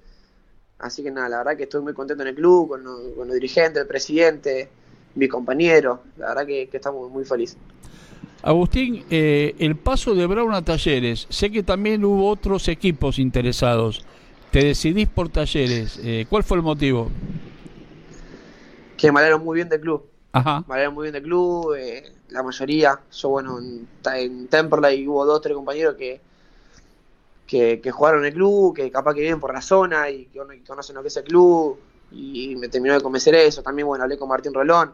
Así 0.78 1.02
que 1.04 1.10
nada, 1.10 1.30
la 1.30 1.38
verdad 1.38 1.58
que 1.58 1.64
estoy 1.64 1.82
muy 1.82 1.94
contento 1.94 2.22
en 2.22 2.30
el 2.30 2.36
club, 2.36 2.70
con, 2.70 2.84
los, 2.84 3.00
con 3.16 3.28
los 3.28 3.34
dirigentes, 3.34 3.82
el 3.82 3.88
presidente, 3.88 4.70
mi 5.16 5.28
compañero. 5.28 6.02
La 6.18 6.28
verdad 6.30 6.46
que, 6.46 6.68
que 6.70 6.78
estamos 6.78 7.10
muy 7.10 7.26
felices. 7.26 7.58
Agustín, 8.46 9.04
eh, 9.10 9.56
el 9.58 9.76
paso 9.76 10.14
de 10.14 10.28
Brown 10.28 10.54
a 10.54 10.62
Talleres, 10.62 11.26
sé 11.32 11.50
que 11.50 11.64
también 11.64 12.06
hubo 12.06 12.30
otros 12.30 12.68
equipos 12.68 13.18
interesados. 13.18 14.06
Te 14.52 14.64
decidís 14.64 15.08
por 15.08 15.30
Talleres. 15.30 16.00
Eh, 16.04 16.28
¿Cuál 16.30 16.44
fue 16.44 16.58
el 16.58 16.64
motivo? 16.64 17.10
Que 18.96 19.12
me 19.12 19.20
hablaron 19.20 19.44
muy 19.44 19.56
bien 19.56 19.68
del 19.68 19.82
club. 19.82 20.06
Ajá. 20.32 20.64
Me 20.68 20.76
hablaron 20.76 20.94
muy 20.94 21.06
bien 21.06 21.14
del 21.14 21.24
club. 21.24 21.74
Eh, 21.74 22.04
la 22.30 22.44
mayoría, 22.44 23.00
yo 23.12 23.30
bueno, 23.30 23.58
en, 23.58 23.88
en 24.14 24.48
Temperley 24.48 25.08
hubo 25.08 25.26
dos, 25.26 25.42
tres 25.42 25.56
compañeros 25.56 25.96
que, 25.96 26.22
que, 27.48 27.82
que, 27.82 27.92
jugaron 27.92 28.20
en 28.20 28.28
el 28.28 28.34
club, 28.36 28.76
que 28.76 28.92
capaz 28.92 29.16
que 29.16 29.22
viven 29.22 29.40
por 29.40 29.56
la 29.56 29.62
zona 29.64 30.12
y 30.12 30.26
que 30.26 30.40
conocen 30.68 30.96
lo 30.96 31.02
que 31.02 31.08
es 31.08 31.18
el 31.18 31.24
club. 31.24 31.80
Y 32.12 32.56
me 32.58 32.70
terminó 32.70 32.94
de 32.94 33.02
convencer 33.02 33.34
eso. 33.34 33.64
También, 33.64 33.88
bueno, 33.88 34.04
hablé 34.04 34.20
con 34.20 34.30
Martín 34.30 34.54
Rolón 34.54 34.94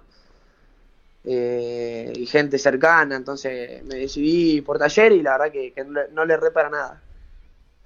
eh, 1.23 2.11
y 2.15 2.25
gente 2.25 2.57
cercana, 2.57 3.15
entonces 3.15 3.83
me 3.83 3.95
decidí 3.95 4.61
por 4.61 4.79
taller 4.79 5.11
y 5.11 5.21
la 5.21 5.37
verdad 5.37 5.51
que, 5.51 5.71
que 5.73 5.83
no, 5.83 5.91
le, 5.91 6.11
no 6.11 6.25
le 6.25 6.37
re 6.37 6.51
para 6.51 6.69
nada. 6.69 7.01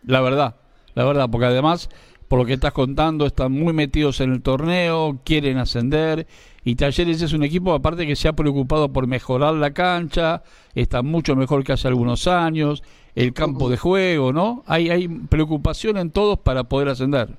La 0.06 0.22
verdad, 0.22 0.56
la 0.94 1.04
verdad, 1.04 1.30
porque 1.30 1.48
además, 1.48 1.90
por 2.28 2.40
lo 2.40 2.46
que 2.46 2.54
estás 2.54 2.74
contando, 2.74 3.26
están 3.26 3.52
muy 3.52 3.74
metidos 3.74 4.22
en 4.22 4.32
el 4.32 4.42
torneo, 4.42 5.20
quieren 5.24 5.58
ascender 5.58 6.28
y 6.68 6.76
Talleres 6.76 7.22
es 7.22 7.34
un 7.34 7.44
equipo 7.44 7.74
aparte 7.74 8.08
que 8.08 8.16
se 8.16 8.28
ha 8.28 8.34
preocupado 8.34 8.90
por 8.92 9.06
mejorar 9.06 9.54
la 9.54 9.72
cancha, 9.72 10.42
está 10.74 11.04
mucho 11.04 11.36
mejor 11.36 11.64
que 11.64 11.74
hace 11.74 11.88
algunos 11.88 12.28
años, 12.28 12.82
el 13.14 13.34
campo 13.34 13.70
de 13.70 13.78
juego, 13.78 14.34
¿no? 14.34 14.64
Hay, 14.66 14.90
hay 14.90 15.08
preocupación 15.08 15.98
en 15.98 16.10
todos 16.10 16.40
para 16.40 16.64
poder 16.64 16.90
ascender. 16.90 17.30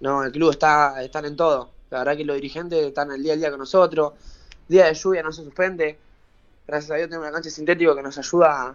No, 0.00 0.22
el 0.22 0.32
club 0.32 0.50
está 0.50 1.02
están 1.02 1.24
en 1.24 1.34
todo. 1.34 1.70
La 1.90 2.00
verdad 2.00 2.16
que 2.16 2.26
los 2.26 2.36
dirigentes 2.36 2.84
están 2.84 3.10
al 3.10 3.22
día 3.22 3.32
al 3.32 3.38
día 3.38 3.48
con 3.48 3.60
nosotros 3.60 4.12
día 4.68 4.86
de 4.86 4.94
lluvia 4.94 5.22
no 5.22 5.32
se 5.32 5.42
suspende. 5.42 5.98
Gracias 6.66 6.90
a 6.90 6.96
Dios 6.96 7.08
tenemos 7.08 7.28
una 7.28 7.32
cancha 7.32 7.50
sintética 7.50 7.94
que 7.94 8.02
nos 8.02 8.18
ayuda 8.18 8.74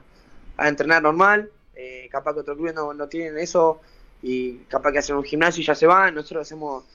a, 0.57 0.67
entrenar 0.67 1.01
normal. 1.01 1.49
Eh, 1.75 2.07
capaz 2.11 2.33
que 2.33 2.41
otros 2.41 2.57
clubes 2.57 2.75
no, 2.75 2.93
no, 2.93 3.07
tienen 3.07 3.37
eso 3.37 3.81
y 4.21 4.57
capaz 4.69 4.91
que 4.91 4.99
hacen 4.99 5.15
un 5.15 5.23
gimnasio 5.23 5.61
y 5.61 5.65
ya 5.65 5.75
se 5.75 5.87
van. 5.87 6.15
Nosotros 6.15 6.43
hacemos 6.43 6.85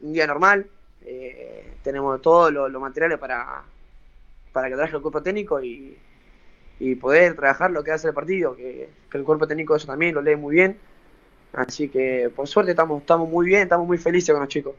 un 0.00 0.12
día 0.12 0.26
normal. 0.26 0.66
Eh, 1.04 1.74
tenemos 1.82 2.20
todos 2.20 2.52
los 2.52 2.70
lo 2.70 2.80
materiales 2.80 3.18
para, 3.18 3.62
para 4.52 4.68
que 4.68 4.74
trabaje 4.74 4.96
el 4.96 5.02
cuerpo 5.02 5.22
técnico 5.22 5.62
y, 5.62 5.96
y, 6.78 6.94
poder 6.96 7.34
trabajar 7.34 7.70
lo 7.70 7.82
que 7.82 7.92
hace 7.92 8.08
el 8.08 8.14
partido. 8.14 8.54
Que, 8.54 8.88
que, 9.10 9.18
el 9.18 9.24
cuerpo 9.24 9.46
técnico 9.46 9.74
eso 9.74 9.86
también 9.86 10.14
lo 10.14 10.22
lee 10.22 10.36
muy 10.36 10.56
bien. 10.56 10.78
Así 11.52 11.88
que 11.88 12.30
por 12.34 12.48
suerte 12.48 12.72
estamos, 12.72 13.00
estamos 13.00 13.28
muy 13.28 13.46
bien, 13.46 13.62
estamos 13.62 13.86
muy 13.86 13.98
felices 13.98 14.32
con 14.32 14.40
los 14.40 14.48
chicos. 14.48 14.74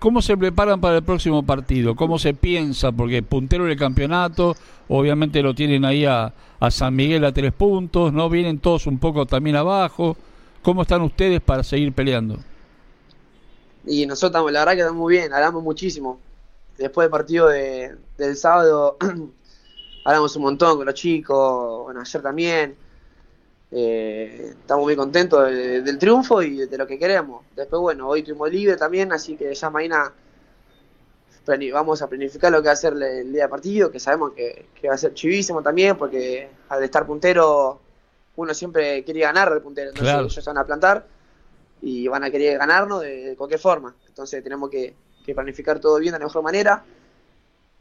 ¿Cómo 0.00 0.22
se 0.22 0.34
preparan 0.34 0.80
para 0.80 0.96
el 0.96 1.02
próximo 1.02 1.42
partido? 1.44 1.94
¿Cómo 1.94 2.18
se 2.18 2.32
piensa? 2.32 2.90
Porque 2.90 3.22
puntero 3.22 3.66
del 3.66 3.78
campeonato, 3.78 4.56
obviamente 4.88 5.42
lo 5.42 5.54
tienen 5.54 5.84
ahí 5.84 6.06
a, 6.06 6.32
a 6.58 6.70
San 6.70 6.96
Miguel 6.96 7.22
a 7.22 7.32
tres 7.32 7.52
puntos, 7.52 8.10
¿no? 8.10 8.30
Vienen 8.30 8.58
todos 8.58 8.86
un 8.86 8.98
poco 8.98 9.26
también 9.26 9.56
abajo. 9.56 10.16
¿Cómo 10.62 10.82
están 10.82 11.02
ustedes 11.02 11.42
para 11.42 11.62
seguir 11.62 11.92
peleando? 11.92 12.38
Y 13.84 14.06
nosotros, 14.06 14.30
estamos, 14.30 14.52
la 14.52 14.60
verdad 14.60 14.72
que 14.72 14.80
estamos 14.80 14.98
muy 14.98 15.16
bien, 15.16 15.34
hablamos 15.34 15.62
muchísimo. 15.62 16.18
Después 16.78 17.04
del 17.04 17.10
partido 17.10 17.48
de, 17.48 17.94
del 18.16 18.36
sábado, 18.36 18.96
hablamos 20.06 20.34
un 20.34 20.42
montón 20.42 20.78
con 20.78 20.86
los 20.86 20.94
chicos, 20.94 21.84
bueno, 21.84 22.00
ayer 22.00 22.22
también. 22.22 22.74
Eh, 23.72 24.54
estamos 24.60 24.84
muy 24.84 24.96
contentos 24.96 25.48
del 25.48 25.98
triunfo 25.98 26.42
y 26.42 26.66
de, 26.66 26.78
lo 26.78 26.86
que 26.86 26.98
queremos. 26.98 27.44
Después, 27.54 27.80
bueno, 27.80 28.08
hoy 28.08 28.22
tuvimos 28.22 28.50
libre 28.50 28.76
también, 28.76 29.12
así 29.12 29.36
que 29.36 29.54
ya 29.54 29.70
mañana 29.70 30.12
vamos 31.72 32.00
a 32.02 32.08
planificar 32.08 32.52
lo 32.52 32.62
que 32.62 32.66
va 32.66 32.72
a 32.72 32.76
ser 32.76 32.92
el 32.94 33.32
día 33.32 33.44
de 33.44 33.48
partido, 33.48 33.90
que 33.90 33.98
sabemos 33.98 34.32
que, 34.32 34.66
va 34.88 34.94
a 34.94 34.98
ser 34.98 35.14
chivísimo 35.14 35.62
también, 35.62 35.96
porque 35.96 36.48
al 36.68 36.82
estar 36.82 37.06
puntero, 37.06 37.80
uno 38.36 38.54
siempre 38.54 39.02
quiere 39.04 39.20
ganar 39.20 39.52
al 39.52 39.60
puntero, 39.60 39.90
entonces 39.90 40.14
ellos 40.14 40.34
se 40.34 40.42
van 40.42 40.58
a 40.58 40.64
plantar 40.64 41.06
y 41.82 42.06
van 42.08 42.24
a 42.24 42.30
querer 42.30 42.58
ganarnos 42.58 43.02
de, 43.02 43.34
cualquier 43.36 43.60
forma. 43.60 43.94
Entonces 44.08 44.42
tenemos 44.42 44.70
que, 44.70 44.94
planificar 45.34 45.78
todo 45.78 46.00
bien 46.00 46.12
de 46.12 46.18
la 46.18 46.24
mejor 46.24 46.42
manera, 46.42 46.82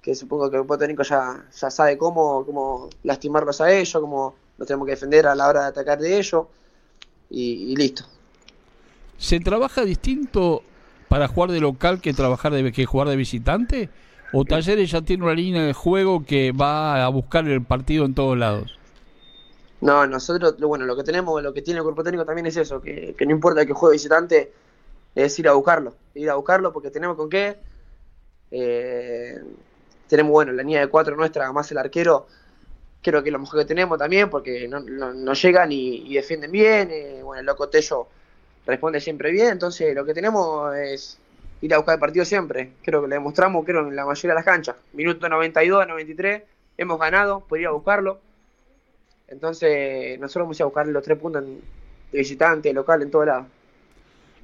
que 0.04 0.14
supongo 0.14 0.52
que 0.52 0.56
el 0.56 0.62
grupo 0.62 0.78
técnico 0.78 1.02
ya, 1.02 1.46
ya 1.52 1.72
sabe 1.72 1.98
cómo, 1.98 2.46
cómo 2.46 2.90
lastimarlos 3.02 3.60
a 3.60 3.72
ellos, 3.72 4.00
cómo 4.00 4.36
nos 4.60 4.68
tenemos 4.68 4.86
que 4.86 4.92
defender 4.92 5.26
a 5.26 5.34
la 5.36 5.48
hora 5.48 5.62
de 5.62 5.68
atacar 5.68 6.00
de 6.00 6.18
ellos 6.18 6.46
y, 7.30 7.76
listo. 7.76 8.04
¿Se 9.18 9.40
trabaja 9.40 9.86
distinto 9.86 10.64
para 11.08 11.28
jugar 11.28 11.52
de 11.52 11.62
local 11.62 12.02
que 12.02 12.14
trabajar 12.14 12.52
de 12.52 12.72
que 12.72 12.86
jugar 12.86 13.08
de 13.08 13.16
visitante? 13.16 13.90
¿O 14.34 14.46
Talleres 14.46 14.92
ya 14.92 15.02
tiene 15.02 15.24
una 15.24 15.34
línea 15.34 15.64
de 15.64 15.74
juego 15.74 16.26
que 16.26 16.52
va 16.52 17.04
a 17.04 17.10
buscar 17.10 17.48
el 17.48 17.64
partido 17.64 18.06
en 18.06 18.14
todos 18.14 18.38
lados? 18.38 18.78
No, 19.82 20.06
nosotros, 20.06 20.58
bueno, 20.60 20.86
lo 20.86 20.96
que 20.96 21.04
tenemos, 21.04 21.42
lo 21.42 21.54
que 21.54 21.62
tiene 21.62 21.80
el 21.80 21.84
cuerpo 21.84 22.04
técnico 22.04 22.26
también 22.26 22.46
es 22.46 22.58
eso, 22.58 22.82
que, 22.82 23.16
no 23.22 23.32
importa 23.32 23.66
que 23.66 23.74
juegue 23.74 23.94
visitante, 23.94 24.52
es 25.16 25.40
ir 25.40 25.48
a 25.48 25.54
buscarlo, 25.54 25.96
ir 26.16 26.30
a 26.30 26.36
buscarlo 26.36 26.74
porque 26.74 26.92
tenemos 26.92 27.16
con 27.16 27.30
qué. 27.30 27.58
Eh, 28.52 29.42
tenemos, 30.08 30.32
bueno, 30.32 30.52
la 30.52 30.64
línea 30.64 30.82
de 30.82 30.88
cuatro 30.88 31.16
nuestra, 31.16 31.52
más 31.54 31.72
el 31.72 31.78
arquero, 31.78 32.28
creo 33.02 33.24
que 33.24 33.30
es 33.30 33.34
lo 33.34 33.40
mejor 33.40 33.60
que 33.60 33.66
tenemos 33.66 33.98
también, 33.98 34.30
porque 34.30 34.68
no, 34.68 35.34
llegan 35.34 35.72
y, 35.72 36.14
defienden 36.14 36.52
bien. 36.52 36.90
Eh, 36.92 37.22
bueno, 37.24 37.40
el 37.40 37.46
loco 37.46 37.70
Tello 37.70 38.08
responde 38.66 39.00
siempre 39.00 39.32
bien, 39.32 39.50
entonces 39.50 39.96
lo 39.96 40.06
que 40.06 40.14
tenemos 40.14 40.76
es 40.76 41.18
ir 41.62 41.74
a 41.74 41.78
buscar 41.78 41.96
el 41.96 42.00
partido 42.00 42.26
siempre. 42.26 42.72
Creo 42.84 43.02
que 43.02 43.08
lo 43.08 43.16
demostramos, 43.16 43.66
creo, 43.66 43.88
en 43.88 43.96
la 43.96 44.06
mayoría 44.06 44.32
de 44.32 44.36
las 44.36 44.46
canchas. 44.46 44.76
Minuto 44.94 45.28
92, 45.28 45.88
93, 45.88 46.44
hemos 46.78 47.00
ganado, 47.00 47.42
por 47.42 47.60
ir 47.60 47.68
a 47.68 47.72
buscarlo. 47.72 48.20
Entonces, 49.28 50.20
nosotros 50.20 50.46
vamos 50.46 50.62
a 50.62 50.66
buscar 50.66 50.88
los 50.88 51.04
tres 51.04 51.18
puntos 51.18 51.44
de 51.44 52.18
visitante, 52.18 52.74
local, 52.74 53.02
en 53.02 53.12
todo 53.12 53.26
lado. 53.26 53.46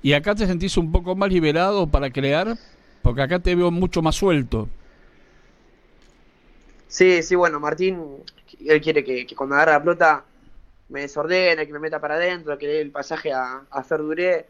¿Y 0.02 0.14
acá 0.14 0.36
te 0.36 0.46
sentís 0.46 0.78
un 0.78 0.92
poco 0.92 1.16
más 1.16 1.30
liberado 1.32 1.88
para 1.88 2.12
crear? 2.12 2.56
Porque 3.02 3.22
acá 3.22 3.40
te 3.40 3.56
veo 3.56 3.72
mucho 3.72 4.02
más 4.04 4.16
suelto. 4.16 4.68
Sí, 6.88 7.24
sí, 7.24 7.36
bueno, 7.36 7.60
Martín 7.60 8.24
él 8.60 8.82
quiere 8.82 9.04
que, 9.04 9.28
cuando 9.36 9.56
agarra 9.56 9.74
la 9.74 9.80
pelota 9.80 10.24
me 10.90 11.02
desordene, 11.02 11.66
que 11.66 11.74
me 11.74 11.80
meta 11.80 12.00
para 12.00 12.16
adentro, 12.16 12.58
que 12.58 12.68
dé 12.68 12.82
el 12.82 12.92
pasaje 12.92 13.34
a, 13.34 13.62
a 13.70 13.84
Fer 13.84 14.00
Duré 14.00 14.46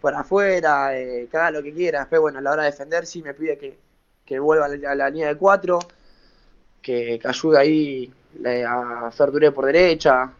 por 0.00 0.14
afuera, 0.14 0.98
eh, 0.98 1.28
que 1.30 1.36
haga 1.36 1.50
lo 1.50 1.62
que 1.62 1.72
quiera. 1.72 2.00
Después, 2.00 2.20
bueno, 2.20 2.38
a 2.38 2.42
la 2.42 2.52
hora 2.52 2.62
de 2.64 2.70
defender 2.70 3.06
sí 3.06 3.22
me 3.22 3.34
pide 3.34 3.58
que, 4.26 4.38
vuelva 4.38 4.66
a 4.66 4.94
la, 4.94 5.10
línea 5.10 5.28
de 5.28 5.36
cuatro, 5.36 5.78
que, 6.80 7.20
ayude 7.22 7.58
ahí 7.58 8.12
a 8.66 9.10
Fer 9.10 9.30
Duré 9.30 9.52
por 9.52 9.66
derecha 9.66 10.30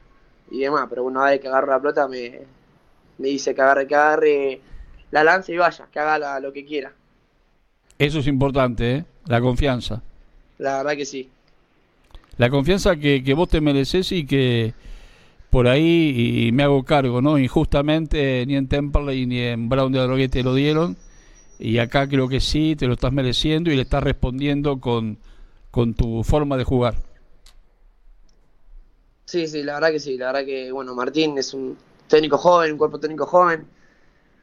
y 0.51 0.61
demás. 0.61 0.87
Pero 0.89 1.05
bueno, 1.05 1.23
a 1.23 1.31
vez 1.31 1.41
que 1.41 1.49
agarra 1.49 1.75
la 1.75 1.81
pelota 1.81 2.09
me, 2.09 2.41
me 3.19 3.29
dice 3.29 3.55
que 3.55 3.63
agarre, 3.63 3.87
que 3.87 3.95
agarre 3.95 4.61
la 5.11 5.25
lanza 5.25 5.53
y 5.53 5.59
vaya, 5.59 5.87
que 5.91 5.99
haga 5.99 6.41
lo 6.41 6.53
que 6.53 6.65
quiera. 6.65 6.93
Eso 7.99 8.19
es 8.19 8.27
importante, 8.27 8.97
¿eh? 8.97 9.05
La 9.27 9.41
confianza. 9.41 10.03
La 10.59 10.79
verdad 10.79 10.97
que 10.97 11.07
sí 11.07 11.31
la 12.37 12.51
confianza 12.51 12.97
que, 12.97 13.23
que 13.23 13.35
vos 13.35 13.49
te 13.49 13.61
mereces 13.61 14.13
y 14.13 14.27
que 14.27 14.75
por 15.51 15.69
ahí 15.69 16.47
y 16.49 16.53
me 16.53 16.65
hago 16.65 16.85
cargo, 16.85 17.23
¿no? 17.23 17.39
Injustamente 17.39 18.45
ni 18.47 18.57
en 18.57 18.69
Temperley 18.69 19.27
ni 19.27 19.41
en 19.41 19.69
Brown 19.69 19.93
de 19.93 20.01
Droguet 20.01 20.31
te 20.31 20.43
lo 20.43 20.55
dieron 20.55 20.97
y 21.59 21.79
acá 21.79 22.09
creo 22.09 22.29
que 22.29 22.41
sí, 22.41 22.75
te 22.77 22.87
lo 22.87 22.95
estás 22.95 23.13
mereciendo 23.13 23.71
y 23.71 23.77
le 23.77 23.83
estás 23.83 24.03
respondiendo 24.03 24.81
con, 24.81 25.19
con 25.71 25.95
tu 25.95 26.25
forma 26.25 26.57
de 26.57 26.65
jugar. 26.65 26.97
Sí, 29.25 29.47
sí, 29.47 29.63
la 29.63 29.75
verdad 29.75 29.91
que 29.91 30.01
sí, 30.01 30.19
la 30.19 30.27
verdad 30.27 30.45
que, 30.45 30.71
bueno, 30.73 30.95
Martín 30.95 31.39
es 31.39 31.55
un 31.55 31.77
técnico 32.09 32.37
joven, 32.37 32.73
un 32.73 32.79
cuerpo 32.79 33.01
técnico 33.01 33.27
joven, 33.27 33.67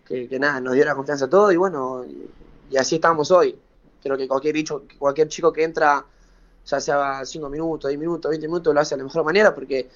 que, 0.06 0.28
que 0.28 0.40
nada, 0.40 0.60
nos 0.60 0.74
dio 0.74 0.86
la 0.86 0.96
confianza 0.96 1.26
a 1.26 1.30
todo 1.30 1.52
y 1.52 1.58
bueno, 1.58 2.04
y, 2.06 2.78
así 2.78 2.96
estamos 2.96 3.30
hoy. 3.32 3.56
Creo 4.02 4.18
que 4.18 4.28
cualquier, 4.28 4.56
dicho, 4.56 4.84
cualquier 4.98 5.28
chico 5.28 5.54
que 5.54 5.64
entra 5.64 6.04
ya 6.65 6.80
sea 6.80 7.26
5 7.26 7.50
minutos, 7.50 7.89
10 7.89 8.00
minutos, 8.00 8.30
20 8.30 8.47
minutos, 8.47 8.74
lo 8.74 8.80
hace 8.80 8.95
de 8.95 9.00
la 9.00 9.04
mejor 9.06 9.24
manera 9.24 9.54
porque 9.54 9.88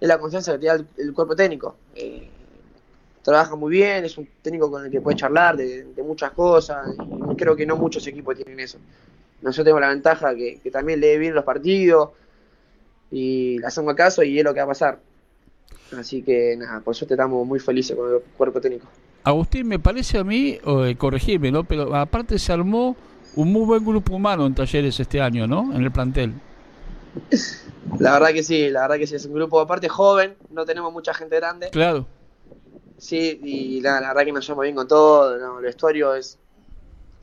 es 0.00 0.08
la 0.08 0.18
confianza 0.18 0.52
que 0.52 0.58
te 0.58 0.66
da 0.66 0.84
el, 0.96 1.12
cuerpo 1.12 1.36
técnico. 1.36 1.76
Eh, 1.94 2.28
trabaja 3.22 3.54
muy 3.54 3.70
bien, 3.70 4.04
es 4.04 4.16
un 4.16 4.28
técnico 4.42 4.70
con 4.70 4.84
el 4.84 4.90
que 4.90 5.00
puede 5.00 5.16
charlar 5.16 5.56
de, 5.56 5.86
muchas 6.04 6.32
cosas 6.32 6.88
y 7.30 7.36
creo 7.36 7.54
que 7.54 7.66
no 7.66 7.76
muchos 7.76 8.06
equipos 8.06 8.36
tienen 8.36 8.60
eso. 8.60 8.78
Nosotros 9.42 9.64
tenemos 9.64 9.80
la 9.80 9.88
ventaja 9.88 10.34
que, 10.34 10.60
también 10.72 11.00
lee 11.00 11.18
bien 11.18 11.34
los 11.34 11.44
partidos 11.44 12.10
y 13.10 13.58
le 13.58 13.66
hacemos 13.66 13.94
caso 13.94 14.22
y 14.22 14.38
es 14.38 14.44
lo 14.44 14.54
que 14.54 14.60
va 14.60 14.64
a 14.64 14.68
pasar. 14.68 14.98
Así 15.96 16.22
que 16.22 16.56
nada, 16.56 16.80
por 16.80 16.94
eso 16.94 17.06
te 17.06 17.14
estamos 17.14 17.46
muy 17.46 17.58
felices 17.58 17.96
con 17.96 18.14
el 18.14 18.20
cuerpo 18.36 18.60
técnico. 18.60 18.86
Agustín, 19.24 19.68
me 19.68 19.78
parece 19.78 20.18
a 20.18 20.24
mí, 20.24 20.58
eh, 20.64 20.94
corregime, 20.96 21.50
¿no? 21.50 21.64
Pero 21.64 21.94
aparte 21.94 22.38
se 22.38 22.52
armó 22.52 22.96
un 23.36 23.52
muy 23.52 23.64
buen 23.64 23.84
grupo 23.84 24.14
humano 24.14 24.46
en 24.46 24.54
talleres 24.54 24.98
este 24.98 25.20
año, 25.20 25.46
¿no? 25.46 25.74
En 25.74 25.82
el 25.82 25.90
plantel. 25.90 26.34
La 27.98 28.12
verdad 28.12 28.28
que 28.32 28.42
sí, 28.42 28.70
la 28.70 28.82
verdad 28.82 28.96
que 28.96 29.06
sí, 29.06 29.16
es 29.16 29.26
un 29.26 29.34
grupo 29.34 29.60
aparte 29.60 29.88
joven, 29.88 30.36
no 30.50 30.64
tenemos 30.64 30.92
mucha 30.92 31.14
gente 31.14 31.36
grande. 31.36 31.70
Claro. 31.70 32.06
Sí, 32.98 33.40
y 33.42 33.80
la, 33.80 34.00
verdad 34.00 34.24
que 34.24 34.32
nos 34.32 34.46
llevamos 34.46 34.64
bien 34.64 34.76
con 34.76 34.86
todo, 34.86 35.58
el 35.58 35.64
vestuario 35.64 36.14
es, 36.14 36.38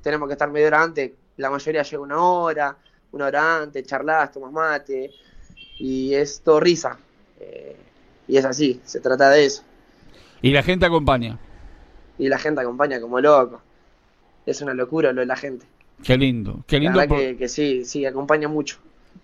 tenemos 0.01 0.27
que 0.27 0.33
estar 0.33 0.49
media 0.49 0.67
hora 0.67 0.83
antes, 0.83 1.11
la 1.37 1.49
mayoría 1.49 1.83
llega 1.83 2.01
una 2.01 2.21
hora, 2.21 2.75
una 3.11 3.25
hora 3.27 3.61
antes, 3.61 3.85
charlas, 3.85 4.31
tomas 4.31 4.51
mate, 4.51 5.11
y 5.77 6.13
es 6.13 6.41
todo 6.41 6.59
risa. 6.59 6.97
Eh, 7.39 7.75
y 8.27 8.37
es 8.37 8.45
así, 8.45 8.81
se 8.83 8.99
trata 8.99 9.29
de 9.29 9.45
eso. 9.45 9.63
Y 10.41 10.51
la 10.51 10.63
gente 10.63 10.85
acompaña. 10.85 11.37
Y 12.17 12.27
la 12.27 12.39
gente 12.39 12.61
acompaña 12.61 12.99
como 12.99 13.21
loco. 13.21 13.61
Es 14.45 14.61
una 14.61 14.73
locura 14.73 15.13
lo 15.13 15.21
de 15.21 15.27
la 15.27 15.35
gente. 15.35 15.65
Qué 16.03 16.17
lindo, 16.17 16.63
qué 16.67 16.79
lindo. 16.79 16.99
que, 17.07 17.47
sí, 17.47 17.83
sí, 17.85 18.05
acompaña 18.05 18.47
mucho. 18.47 18.77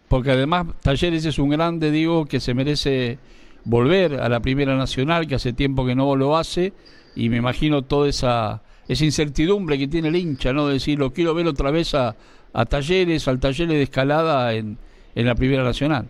Porque 0.07 0.31
además 0.31 0.67
Talleres 0.81 1.25
es 1.25 1.39
un 1.39 1.49
grande, 1.49 1.91
digo, 1.91 2.25
que 2.25 2.39
se 2.39 2.53
merece 2.53 3.19
volver 3.63 4.19
a 4.19 4.29
la 4.29 4.39
Primera 4.41 4.75
Nacional, 4.75 5.27
que 5.27 5.35
hace 5.35 5.53
tiempo 5.53 5.85
que 5.85 5.95
no 5.95 6.15
lo 6.15 6.37
hace, 6.37 6.73
y 7.15 7.29
me 7.29 7.37
imagino 7.37 7.83
toda 7.83 8.09
esa, 8.09 8.61
esa 8.87 9.05
incertidumbre 9.05 9.77
que 9.77 9.87
tiene 9.87 10.09
el 10.09 10.15
hincha, 10.15 10.51
¿no? 10.53 10.67
De 10.67 10.73
decir, 10.73 10.99
lo 10.99 11.13
quiero 11.13 11.33
ver 11.33 11.47
otra 11.47 11.71
vez 11.71 11.93
a, 11.95 12.15
a 12.53 12.65
Talleres, 12.65 13.27
al 13.27 13.39
Talleres 13.39 13.75
de 13.75 13.83
escalada 13.83 14.53
en, 14.53 14.77
en 15.15 15.25
la 15.25 15.35
Primera 15.35 15.63
Nacional. 15.63 16.07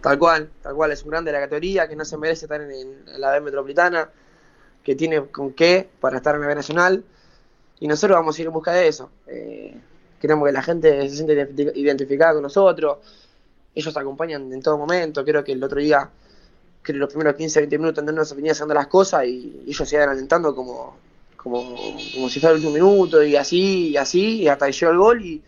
Tal 0.00 0.18
cual, 0.18 0.50
tal 0.60 0.74
cual, 0.74 0.90
es 0.90 1.02
un 1.04 1.10
grande 1.10 1.30
de 1.30 1.38
la 1.38 1.44
categoría, 1.44 1.88
que 1.88 1.94
no 1.94 2.04
se 2.04 2.18
merece 2.18 2.46
estar 2.46 2.60
en, 2.60 3.04
la 3.18 3.30
B 3.30 3.40
Metropolitana, 3.40 4.10
que 4.82 4.96
tiene 4.96 5.26
con 5.26 5.52
qué 5.52 5.88
para 6.00 6.16
estar 6.16 6.34
en 6.34 6.40
la 6.40 6.48
B 6.48 6.54
Nacional 6.56 7.04
y 7.82 7.88
nosotros 7.88 8.16
vamos 8.16 8.38
a 8.38 8.40
ir 8.40 8.46
en 8.46 8.52
busca 8.52 8.72
de 8.72 8.86
eso. 8.86 9.10
Eh, 9.26 9.74
queremos 10.20 10.46
que 10.46 10.52
la 10.52 10.62
gente 10.62 11.08
se 11.08 11.16
siente 11.16 11.48
identificada 11.74 12.34
con 12.34 12.42
nosotros, 12.44 12.98
ellos 13.74 13.96
acompañan 13.96 14.52
en 14.52 14.62
todo 14.62 14.78
momento, 14.78 15.24
creo 15.24 15.42
que 15.42 15.50
el 15.50 15.64
otro 15.64 15.80
día, 15.80 16.08
creo 16.80 16.94
que 16.94 17.00
los 17.00 17.08
primeros 17.08 17.34
15, 17.34 17.58
20 17.58 17.78
minutos 17.78 18.04
no 18.04 18.12
nos 18.12 18.36
venía 18.36 18.52
haciendo 18.52 18.72
las 18.72 18.86
cosas 18.86 19.26
y, 19.26 19.64
ellos 19.66 19.88
se 19.88 19.96
iban 19.96 20.10
alentando 20.10 20.54
como, 20.54 20.96
como, 21.36 21.74
como 22.14 22.28
si 22.28 22.38
fuera 22.38 22.54
el 22.54 22.64
último 22.64 22.72
minuto 22.72 23.20
y 23.20 23.34
así, 23.34 23.88
y 23.88 23.96
así, 23.96 24.42
y 24.42 24.46
hasta 24.46 24.66
que 24.66 24.72
llegó 24.72 24.92
el 24.92 24.98
gol 24.98 25.24
y, 25.24 25.42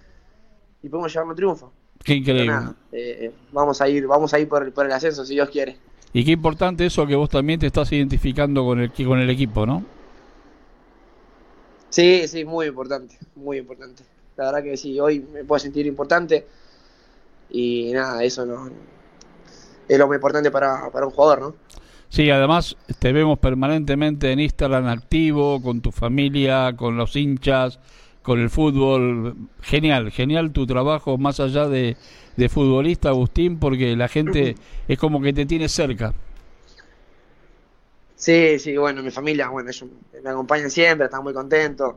y 0.83 0.89
podemos 0.89 1.13
llevarnos 1.13 1.35
un 1.35 1.37
triunfo. 1.37 1.73
Qué 2.03 2.15
increíble. 2.15 2.53
Eh, 2.91 3.31
vamos 3.53 3.81
a 3.81 3.89
ir, 3.89 4.09
vamos 4.09 4.35
a 4.35 4.41
ir 4.41 4.49
por, 4.49 4.73
por 4.73 4.87
el 4.87 4.93
ascenso 4.93 5.25
si 5.25 5.35
Dios 5.35 5.51
quiere. 5.51 5.77
Y 6.13 6.25
qué 6.25 6.33
importante 6.33 6.85
eso 6.85 7.07
que 7.07 7.15
vos 7.15 7.31
también 7.31 7.61
te 7.61 7.69
estás 7.69 7.93
identificando 7.93 8.65
con 8.65 8.81
el, 8.81 8.91
con 8.91 9.21
el 9.21 9.31
equipo, 9.31 9.65
¿no? 9.67 9.85
Sí, 11.95 12.27
sí, 12.27 12.45
muy 12.45 12.67
importante, 12.67 13.17
muy 13.37 13.59
importante. 13.59 14.03
La 14.37 14.47
verdad 14.47 14.65
que 14.65 14.77
sí, 14.77 14.99
hoy 14.99 15.21
me 15.33 15.45
puedo 15.45 15.61
sentir 15.61 15.87
importante 15.87 16.45
y 17.51 17.93
nada, 17.93 18.25
eso 18.25 18.45
no 18.45 18.69
es 19.87 19.97
lo 19.97 20.09
más 20.09 20.17
importante 20.17 20.51
para, 20.51 20.87
un 20.87 21.11
jugador, 21.11 21.41
¿no? 21.41 21.55
Sí, 22.09 22.29
además 22.31 22.77
te 22.99 23.13
vemos 23.13 23.39
permanentemente 23.39 24.33
en 24.33 24.41
Instagram 24.41 24.89
activo, 24.89 25.63
con 25.63 25.83
tu 25.83 25.93
familia, 25.93 26.75
con 26.75 26.97
los 26.97 27.15
hinchas, 27.15 27.79
con 28.23 28.41
el 28.41 28.51
fútbol. 28.51 29.37
Genial, 29.63 30.11
genial 30.11 30.51
tu 30.51 30.67
trabajo 30.67 31.17
más 31.17 31.39
allá 31.39 31.69
de, 31.69 31.97
de 32.37 32.49
futbolista, 32.49 33.11
Agustín, 33.11 33.61
porque 33.61 33.95
la 33.95 34.09
gente 34.09 34.57
es 34.89 34.99
como 34.99 35.23
que 35.23 35.33
te 35.33 35.47
tiene 35.47 35.69
cerca. 35.69 36.13
Sí, 38.17 38.59
sí, 38.59 38.77
bueno, 38.77 39.03
mi 39.03 39.11
familia, 39.11 39.49
bueno, 39.49 39.71
ellos 39.71 39.89
me 40.23 40.31
acompañan 40.31 40.71
siempre, 40.71 41.07
están 41.07 41.23
muy 41.23 41.35
contentos. 41.35 41.97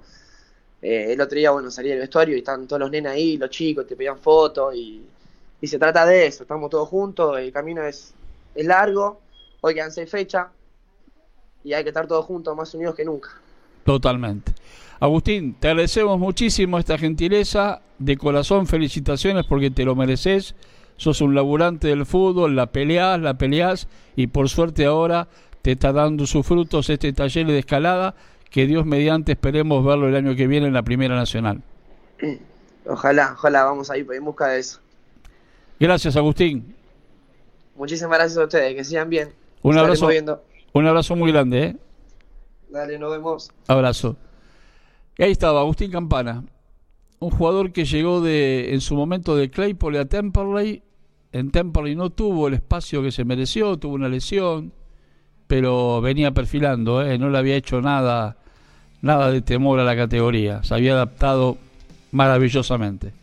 Eh, 0.82 1.14
el 1.14 1.22
otro 1.22 1.38
día, 1.38 1.52
bueno, 1.52 1.72
salí 1.72 1.90
del 1.90 2.00
vestuario 2.00 2.36
y 2.36 2.40
están 2.40 2.68
todos 2.68 2.80
los 2.80 2.92
nenes 2.92 3.12
ahí, 3.12 3.38
los 3.38 3.50
chicos, 3.50 3.88
te 3.88 3.96
pedían 3.96 4.18
fotos 4.18 4.76
y, 4.76 5.04
y 5.62 5.68
se 5.68 5.80
trata 5.80 6.06
de 6.06 6.28
eso, 6.28 6.44
estamos 6.44 6.70
todos 6.70 6.88
juntos, 6.88 7.38
el 7.40 7.52
camino 7.52 7.84
es, 7.84 8.14
es 8.54 8.66
largo, 8.66 9.20
hoy 9.62 9.74
quedan 9.74 9.92
seis 9.92 10.10
fechas 10.10 10.48
y 11.64 11.74
hay 11.74 11.84
que 11.84 11.90
estar 11.90 12.08
todos 12.08 12.26
juntos, 12.26 12.56
más 12.56 12.74
unidos 12.74 12.96
que 12.96 13.06
nunca. 13.06 13.30
Totalmente. 13.84 14.54
Agustín, 15.00 15.56
te 15.60 15.70
agradecemos 15.70 16.20
muchísimo 16.20 16.80
esta 16.80 16.98
gentileza, 16.98 17.82
de 18.00 18.18
corazón 18.18 18.68
felicitaciones 18.68 19.46
porque 19.46 19.72
te 19.72 19.86
lo 19.86 19.96
mereces, 19.96 20.56
sos 20.98 21.22
un 21.22 21.36
laburante 21.36 21.88
del 21.88 22.06
fútbol, 22.06 22.56
la 22.56 22.68
peleás, 22.68 23.20
la 23.20 23.38
peleás 23.38 23.88
y 24.16 24.28
por 24.28 24.50
suerte 24.50 24.86
ahora 24.86 25.28
te 25.68 25.74
está 25.74 25.92
dando 25.92 26.26
sus 26.26 26.48
frutos 26.48 26.90
este 26.90 27.12
taller 27.12 27.46
de 27.46 27.60
escalada, 27.60 28.16
que 28.50 28.68
Dios 28.68 28.86
mediante 28.86 29.34
esperemos 29.34 29.84
verlo 29.84 30.08
el 30.08 30.16
año 30.16 30.34
que 30.34 30.48
viene 30.48 30.68
en 30.68 30.74
la 30.74 30.82
Primera 30.82 31.14
Nacional. 31.14 31.62
Ojalá, 32.86 33.34
ojalá, 33.34 33.66
vamos 33.66 33.92
a 33.92 33.98
ir 33.98 34.08
en 34.14 34.24
busca 34.24 34.48
de 34.48 34.60
eso. 34.60 34.80
Gracias, 35.78 36.16
Agustín. 36.16 36.74
Muchísimas 37.76 38.18
gracias 38.18 38.38
a 38.38 38.44
ustedes, 38.46 38.76
que 38.76 38.86
sigan 38.86 39.10
bien. 39.10 39.34
Un 39.62 39.78
abrazo, 39.78 40.08
un 40.72 40.88
abrazo 40.88 41.18
muy 41.18 41.34
grande. 41.34 41.62
¿eh? 41.62 41.76
Dale, 42.70 42.98
nos 42.98 43.12
vemos. 43.12 43.52
Abrazo. 43.68 44.16
Y 45.18 45.24
ahí 45.24 45.32
estaba 45.34 45.60
Agustín 45.60 45.92
Campana, 45.92 46.46
un 47.20 47.30
jugador 47.30 47.74
que 47.74 47.84
llegó 47.84 48.22
de 48.22 48.74
en 48.74 48.80
su 48.80 48.96
momento 48.96 49.36
de 49.36 49.52
Claypole 49.52 50.00
a 50.00 50.06
Temperley. 50.06 50.82
En 51.34 51.52
Temperley 51.52 51.98
no 51.98 52.10
tuvo 52.10 52.48
el 52.48 52.54
espacio 52.54 53.04
que 53.04 53.12
se 53.12 53.26
mereció, 53.26 53.76
tuvo 53.76 53.96
una 53.96 54.08
lesión, 54.08 54.72
pero 55.48 56.02
venía 56.02 56.32
perfilando, 56.32 57.02
¿eh? 57.02 57.18
no 57.18 57.30
le 57.30 57.38
había 57.38 57.56
hecho 57.56 57.82
nada, 57.82 58.38
nada 59.02 59.32
de 59.32 59.42
temor 59.42 59.80
a 59.80 59.84
la 59.84 59.96
categoría, 59.96 60.64
se 60.64 60.76
había 60.76 60.94
adaptado 60.94 61.58
maravillosamente. 62.12 63.14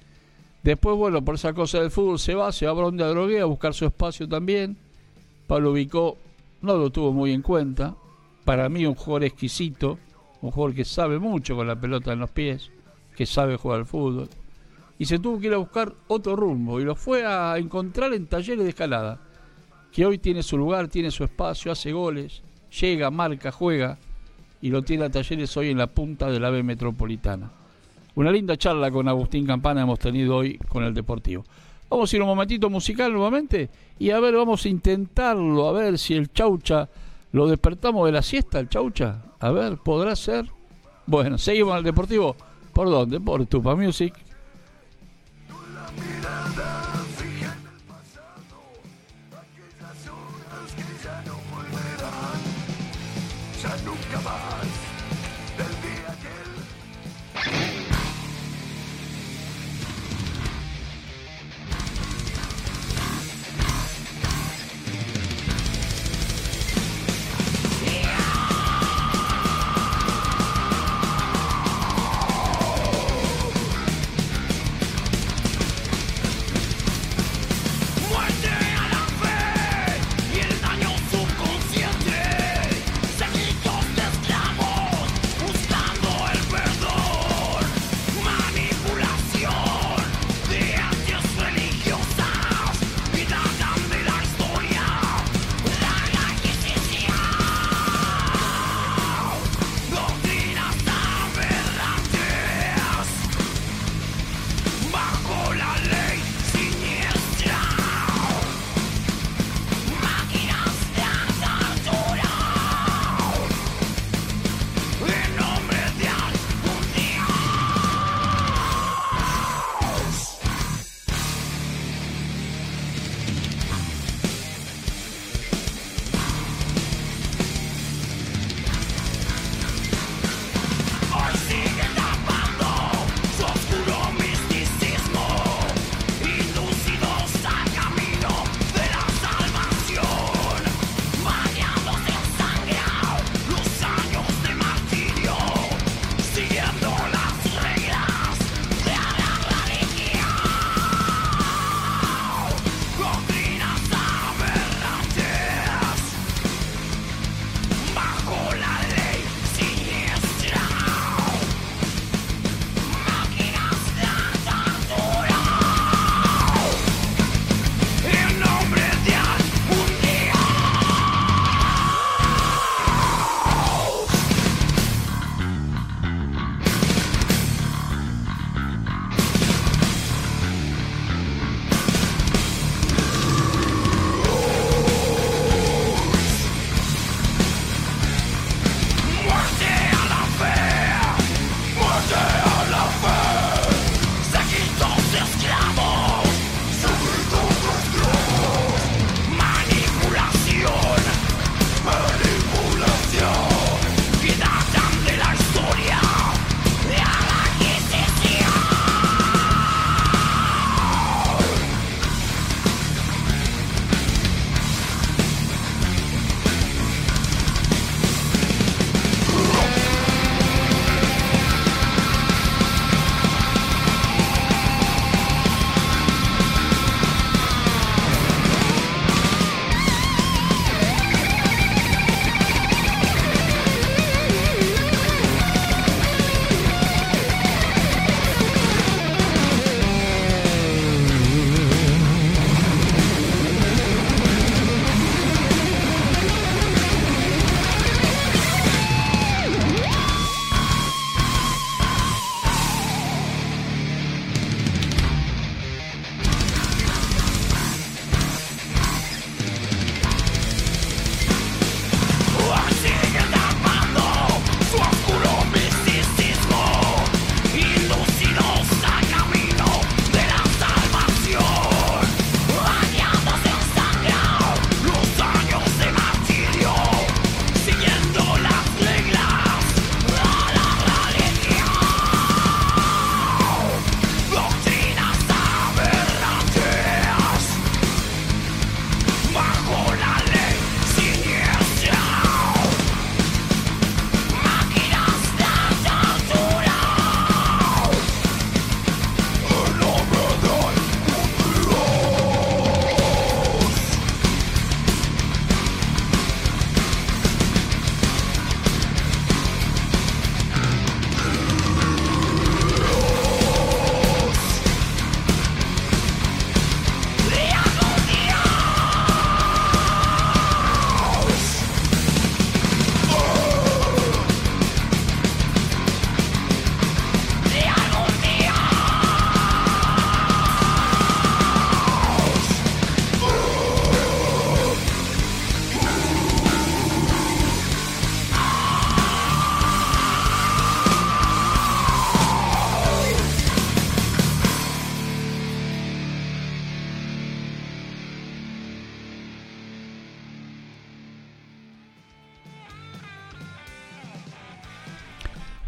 Después, 0.62 0.96
bueno, 0.96 1.22
por 1.22 1.34
esa 1.34 1.52
cosa 1.52 1.80
del 1.80 1.90
fútbol 1.90 2.18
se 2.18 2.34
va, 2.34 2.50
se 2.50 2.64
va 2.64 2.72
a 2.72 2.74
Bronde 2.74 3.04
a 3.04 3.08
Drogué 3.08 3.40
a 3.40 3.44
buscar 3.44 3.74
su 3.74 3.84
espacio 3.84 4.26
también. 4.26 4.78
Pablo 5.46 5.74
Vicó 5.74 6.16
no 6.62 6.78
lo 6.78 6.88
tuvo 6.88 7.12
muy 7.12 7.32
en 7.32 7.42
cuenta. 7.42 7.94
Para 8.46 8.70
mí 8.70 8.86
un 8.86 8.94
jugador 8.94 9.24
exquisito, 9.24 9.98
un 10.40 10.50
jugador 10.50 10.74
que 10.74 10.86
sabe 10.86 11.18
mucho 11.18 11.54
con 11.54 11.66
la 11.66 11.78
pelota 11.78 12.14
en 12.14 12.20
los 12.20 12.30
pies, 12.30 12.70
que 13.14 13.26
sabe 13.26 13.58
jugar 13.58 13.80
al 13.80 13.86
fútbol. 13.86 14.30
Y 14.98 15.04
se 15.04 15.18
tuvo 15.18 15.38
que 15.38 15.48
ir 15.48 15.54
a 15.54 15.58
buscar 15.58 15.92
otro 16.08 16.34
rumbo 16.34 16.80
y 16.80 16.84
lo 16.84 16.94
fue 16.94 17.26
a 17.26 17.58
encontrar 17.58 18.14
en 18.14 18.26
talleres 18.26 18.64
de 18.64 18.70
escalada, 18.70 19.20
que 19.94 20.04
hoy 20.04 20.18
tiene 20.18 20.42
su 20.42 20.58
lugar, 20.58 20.88
tiene 20.88 21.12
su 21.12 21.22
espacio, 21.22 21.70
hace 21.70 21.92
goles, 21.92 22.42
llega, 22.80 23.12
marca, 23.12 23.52
juega 23.52 23.96
y 24.60 24.70
lo 24.70 24.82
tiene 24.82 25.04
a 25.04 25.10
talleres 25.10 25.56
hoy 25.56 25.70
en 25.70 25.78
la 25.78 25.86
punta 25.86 26.28
de 26.28 26.40
la 26.40 26.50
B 26.50 26.64
metropolitana. 26.64 27.52
Una 28.16 28.32
linda 28.32 28.56
charla 28.56 28.90
con 28.90 29.06
Agustín 29.06 29.46
Campana 29.46 29.82
hemos 29.82 30.00
tenido 30.00 30.34
hoy 30.34 30.58
con 30.68 30.82
el 30.82 30.94
Deportivo. 30.94 31.44
Vamos 31.88 32.12
a 32.12 32.16
ir 32.16 32.22
un 32.22 32.28
momentito 32.28 32.68
musical 32.68 33.12
nuevamente 33.12 33.70
y 33.96 34.10
a 34.10 34.18
ver, 34.18 34.34
vamos 34.34 34.64
a 34.64 34.68
intentarlo, 34.68 35.68
a 35.68 35.72
ver 35.72 35.96
si 35.96 36.14
el 36.14 36.32
Chaucha 36.32 36.88
lo 37.30 37.46
despertamos 37.46 38.04
de 38.06 38.12
la 38.12 38.22
siesta, 38.22 38.58
el 38.58 38.68
Chaucha. 38.68 39.22
A 39.38 39.52
ver, 39.52 39.76
¿podrá 39.76 40.16
ser? 40.16 40.46
Bueno, 41.06 41.38
seguimos 41.38 41.72
al 41.72 41.84
Deportivo. 41.84 42.34
¿Por 42.72 42.90
dónde? 42.90 43.20
Por 43.20 43.46
Tupa 43.46 43.76
Music. 43.76 44.12
ya 51.04 51.22
no 51.26 51.34
volverán, 51.50 52.40
ya 53.62 53.76
nunca 53.84 54.20
más. 54.22 54.93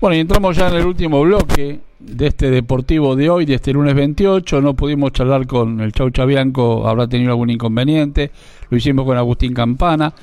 Bueno, 0.06 0.18
y 0.18 0.20
entramos 0.20 0.56
ya 0.56 0.68
en 0.68 0.74
el 0.74 0.86
último 0.86 1.20
bloque 1.22 1.80
de 1.98 2.28
este 2.28 2.48
deportivo 2.48 3.16
de 3.16 3.28
hoy, 3.28 3.44
de 3.44 3.54
este 3.54 3.72
lunes 3.72 3.92
28. 3.96 4.60
No 4.60 4.74
pudimos 4.74 5.10
charlar 5.10 5.48
con 5.48 5.80
el 5.80 5.90
Chau 5.90 6.10
Chabianco, 6.10 6.86
habrá 6.86 7.08
tenido 7.08 7.32
algún 7.32 7.50
inconveniente. 7.50 8.30
Lo 8.70 8.76
hicimos 8.76 9.04
con 9.04 9.16
Agustín 9.16 9.52
Campana. 9.52 10.14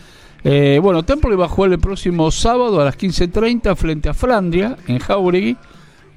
Eh, 0.42 0.80
bueno, 0.82 1.04
Temple 1.04 1.36
va 1.36 1.48
a 1.48 1.50
jugar 1.50 1.74
el 1.74 1.80
próximo 1.80 2.32
sábado 2.32 2.80
a 2.80 2.86
las 2.86 2.98
15.30 2.98 3.76
frente 3.76 4.08
a 4.08 4.14
Flandria, 4.14 4.78
en 4.88 5.00
Jauregui. 5.00 5.58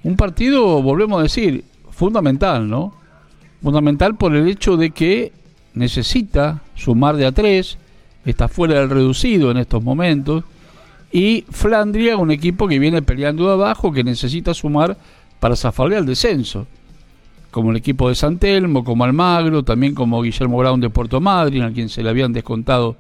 Un 0.05 0.15
partido, 0.15 0.81
volvemos 0.81 1.19
a 1.19 1.25
decir, 1.25 1.65
fundamental, 1.91 2.71
¿no? 2.71 2.95
Fundamental 3.61 4.15
por 4.15 4.37
el 4.37 4.47
hecho 4.47 4.77
de 4.77 4.91
que 4.91 5.33
necesita 5.75 6.63
sumar 6.77 7.17
de 7.17 7.27
a 7.27 7.33
tres, 7.33 7.79
está 8.25 8.47
fuera 8.47 8.79
del 8.79 8.91
reducido 8.91 9.51
en 9.51 9.57
estos 9.57 9.83
momentos 9.83 10.45
y 11.17 11.47
Flandria, 11.49 12.19
un 12.19 12.31
equipo 12.31 12.69
que 12.69 12.79
viene 12.79 13.01
peleando 13.01 13.47
de 13.47 13.55
abajo, 13.55 13.91
que 13.91 14.05
necesita 14.05 14.53
sumar 14.53 14.99
para 15.41 15.57
zafarle 15.57 15.97
al 15.97 16.05
descenso. 16.05 16.67
Como 17.51 17.71
el 17.71 17.79
equipo 17.79 18.11
de 18.11 18.15
San 18.15 18.37
Telmo, 18.37 18.85
como 18.85 19.03
Almagro, 19.03 19.63
también 19.63 19.95
como 19.95 20.21
Guillermo 20.21 20.59
Brown 20.59 20.79
de 20.79 20.91
Puerto 20.91 21.19
Madryn, 21.19 21.63
a 21.63 21.73
quien 21.73 21.89
se 21.89 22.03
le 22.03 22.11
habían 22.11 22.35
descontado 22.35 22.97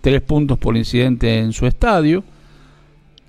tres 0.00 0.20
puntos 0.20 0.58
por 0.58 0.76
incidente 0.76 1.38
en 1.38 1.52
su 1.52 1.64
estadio. 1.64 2.24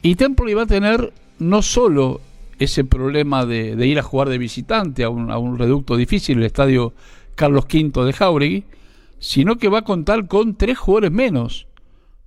Y 0.01 0.15
Temple 0.15 0.49
iba 0.49 0.63
a 0.63 0.65
tener 0.65 1.13
no 1.37 1.61
solo 1.61 2.19
ese 2.57 2.83
problema 2.83 3.45
de, 3.45 3.85
ir 3.85 3.99
a 3.99 4.03
jugar 4.03 4.29
de 4.29 4.39
visitante 4.39 5.03
a 5.03 5.09
un, 5.09 5.29
a 5.29 5.37
un, 5.37 5.59
reducto 5.59 5.95
difícil, 5.95 6.39
el 6.39 6.45
estadio 6.45 6.93
Carlos 7.35 7.65
V 7.71 8.05
de 8.05 8.13
Jauregui, 8.13 8.63
sino 9.19 9.57
que 9.57 9.69
va 9.69 9.79
a 9.79 9.83
contar 9.83 10.27
con 10.27 10.55
tres 10.55 10.79
jugadores 10.79 11.11
menos 11.11 11.67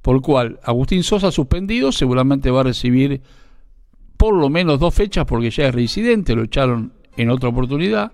por 0.05 0.21
cual 0.21 0.61
Agustín 0.63 1.03
Sosa 1.03 1.33
suspendido 1.33 1.91
seguramente 1.91 2.51
va 2.51 2.61
a 2.61 2.65
recibir 2.65 3.23
por 4.19 4.35
lo 4.35 4.51
menos 4.51 4.79
dos 4.79 4.95
fechas 4.95 5.25
porque 5.25 5.51
ya 5.51 5.67
es 5.67 5.75
reincidente, 5.75 6.35
lo 6.35 6.43
echaron 6.43 6.93
en 7.17 7.31
otra 7.31 7.49
oportunidad, 7.49 8.13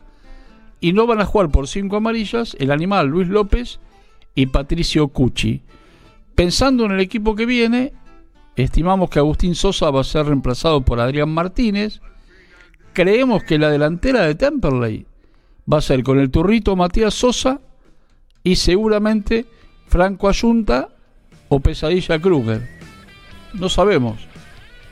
y 0.78 0.92
no 0.92 1.08
van 1.08 1.20
a 1.20 1.26
jugar 1.26 1.48
por 1.48 1.66
cinco 1.66 1.96
amarillas 1.96 2.56
el 2.60 2.70
animal 2.70 3.08
Luis 3.08 3.26
López 3.26 3.80
y 4.36 4.46
Patricio 4.46 5.08
Cucci. 5.08 5.62
Pensando 6.36 6.84
en 6.84 6.92
el 6.92 7.00
equipo 7.00 7.34
que 7.34 7.44
viene, 7.44 7.92
estimamos 8.54 9.10
que 9.10 9.18
Agustín 9.18 9.56
Sosa 9.56 9.90
va 9.90 10.02
a 10.02 10.04
ser 10.04 10.26
reemplazado 10.26 10.82
por 10.82 11.00
Adrián 11.00 11.30
Martínez. 11.30 12.00
Creemos 12.92 13.42
que 13.42 13.58
la 13.58 13.68
delantera 13.68 14.20
de 14.22 14.36
Temperley 14.36 15.06
va 15.70 15.78
a 15.78 15.82
ser 15.82 16.04
con 16.04 16.20
el 16.20 16.30
turrito 16.30 16.76
Matías 16.76 17.14
Sosa 17.14 17.60
y 18.44 18.54
seguramente 18.54 19.44
Franco 19.88 20.28
Ayunta 20.28 20.90
o 21.50 21.60
Pesadilla 21.60 22.18
Kruger. 22.18 22.66
No 23.52 23.68
sabemos. 23.68 24.26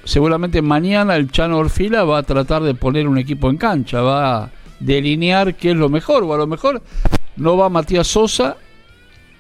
Seguramente 0.05 0.61
mañana 0.61 1.17
el 1.17 1.31
Chano 1.31 1.59
Orfila 1.59 2.05
va 2.05 2.19
a 2.19 2.23
tratar 2.23 2.63
de 2.63 2.75
poner 2.75 3.09
un 3.09 3.17
equipo 3.17 3.49
en 3.49 3.57
cancha, 3.57 4.03
va 4.03 4.37
a 4.37 4.51
delinear 4.81 5.55
qué 5.55 5.71
es 5.71 5.77
lo 5.77 5.89
mejor, 5.89 6.25
o 6.25 6.35
a 6.35 6.39
lo 6.39 6.47
mejor 6.47 6.83
no 7.37 7.57
va 7.57 7.69
Matías 7.69 8.09
Sosa 8.09 8.57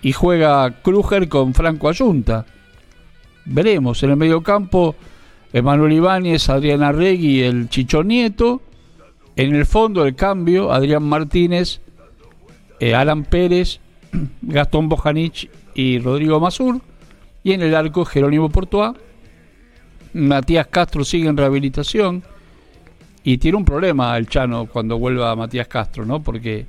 y 0.00 0.12
juega 0.12 0.82
Kruger 0.82 1.28
con 1.28 1.54
Franco 1.54 1.88
Ayunta. 1.88 2.46
Veremos. 3.44 4.02
En 4.02 4.10
el 4.10 4.16
medio 4.16 4.42
campo, 4.42 4.94
Emanuel 5.52 5.92
Ibáñez, 5.92 6.48
Adrián 6.48 6.82
Arregui 6.82 7.42
el 7.42 7.68
Chicho 7.68 8.04
Nieto. 8.04 8.62
En 9.34 9.54
el 9.54 9.66
fondo, 9.66 10.04
el 10.04 10.14
cambio, 10.14 10.72
Adrián 10.72 11.04
Martínez, 11.04 11.80
eh, 12.80 12.94
Alan 12.94 13.24
Pérez, 13.24 13.80
Gastón 14.42 14.88
Bojanich 14.88 15.50
y 15.74 15.98
Rodrigo 15.98 16.40
Mazur. 16.40 16.80
Y 17.48 17.54
en 17.54 17.62
el 17.62 17.74
arco 17.74 18.04
Jerónimo 18.04 18.50
Portoa. 18.50 18.94
Matías 20.12 20.66
Castro 20.66 21.02
sigue 21.02 21.30
en 21.30 21.36
rehabilitación. 21.38 22.22
Y 23.24 23.38
tiene 23.38 23.56
un 23.56 23.64
problema 23.64 24.14
el 24.18 24.28
Chano 24.28 24.66
cuando 24.66 24.98
vuelva 24.98 25.34
Matías 25.34 25.66
Castro, 25.66 26.04
¿no? 26.04 26.22
Porque 26.22 26.66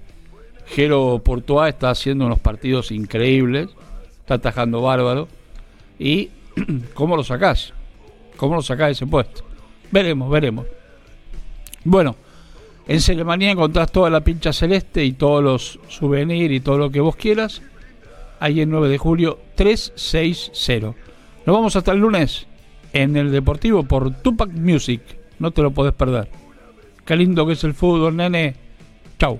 Jero 0.68 1.22
Portoa 1.22 1.68
está 1.68 1.90
haciendo 1.90 2.26
unos 2.26 2.40
partidos 2.40 2.92
increíbles. 2.92 3.68
Está 4.22 4.36
atajando 4.36 4.82
bárbaro. 4.82 5.28
Y 6.00 6.30
¿cómo 6.94 7.18
lo 7.18 7.26
sacás? 7.26 7.74
¿Cómo 8.38 8.56
lo 8.56 8.62
sacás 8.62 8.88
de 8.88 8.92
ese 8.94 9.06
puesto? 9.06 9.44
Veremos, 9.92 10.30
veremos. 10.30 10.66
Bueno, 11.84 12.16
en 12.88 13.02
Celemanía 13.02 13.52
encontrás 13.52 13.92
toda 13.92 14.10
la 14.10 14.22
pincha 14.22 14.54
celeste 14.54 15.04
y 15.04 15.12
todos 15.12 15.44
los 15.44 15.78
souvenirs 15.90 16.54
y 16.54 16.62
todo 16.62 16.78
lo 16.78 16.90
que 16.90 17.02
vos 17.02 17.18
quieras 17.18 17.62
ahí 18.40 18.62
el 18.62 18.70
9 18.70 18.90
de 18.90 18.98
julio 18.98 19.40
360. 19.56 20.88
Nos 21.46 21.56
vamos 21.56 21.76
hasta 21.76 21.92
el 21.92 22.00
lunes 22.00 22.48
en 22.94 23.16
el 23.16 23.32
Deportivo 23.32 23.84
por 23.84 24.22
Tupac 24.22 24.52
Music. 24.52 25.02
No 25.40 25.52
te 25.52 25.62
lo 25.62 25.72
podés 25.72 25.94
perder. 25.94 26.30
Qué 27.06 27.16
lindo 27.16 27.46
que 27.46 27.54
es 27.54 27.64
el 27.64 27.74
fútbol, 27.74 28.16
nene. 28.16 28.56
Chau. 29.18 29.40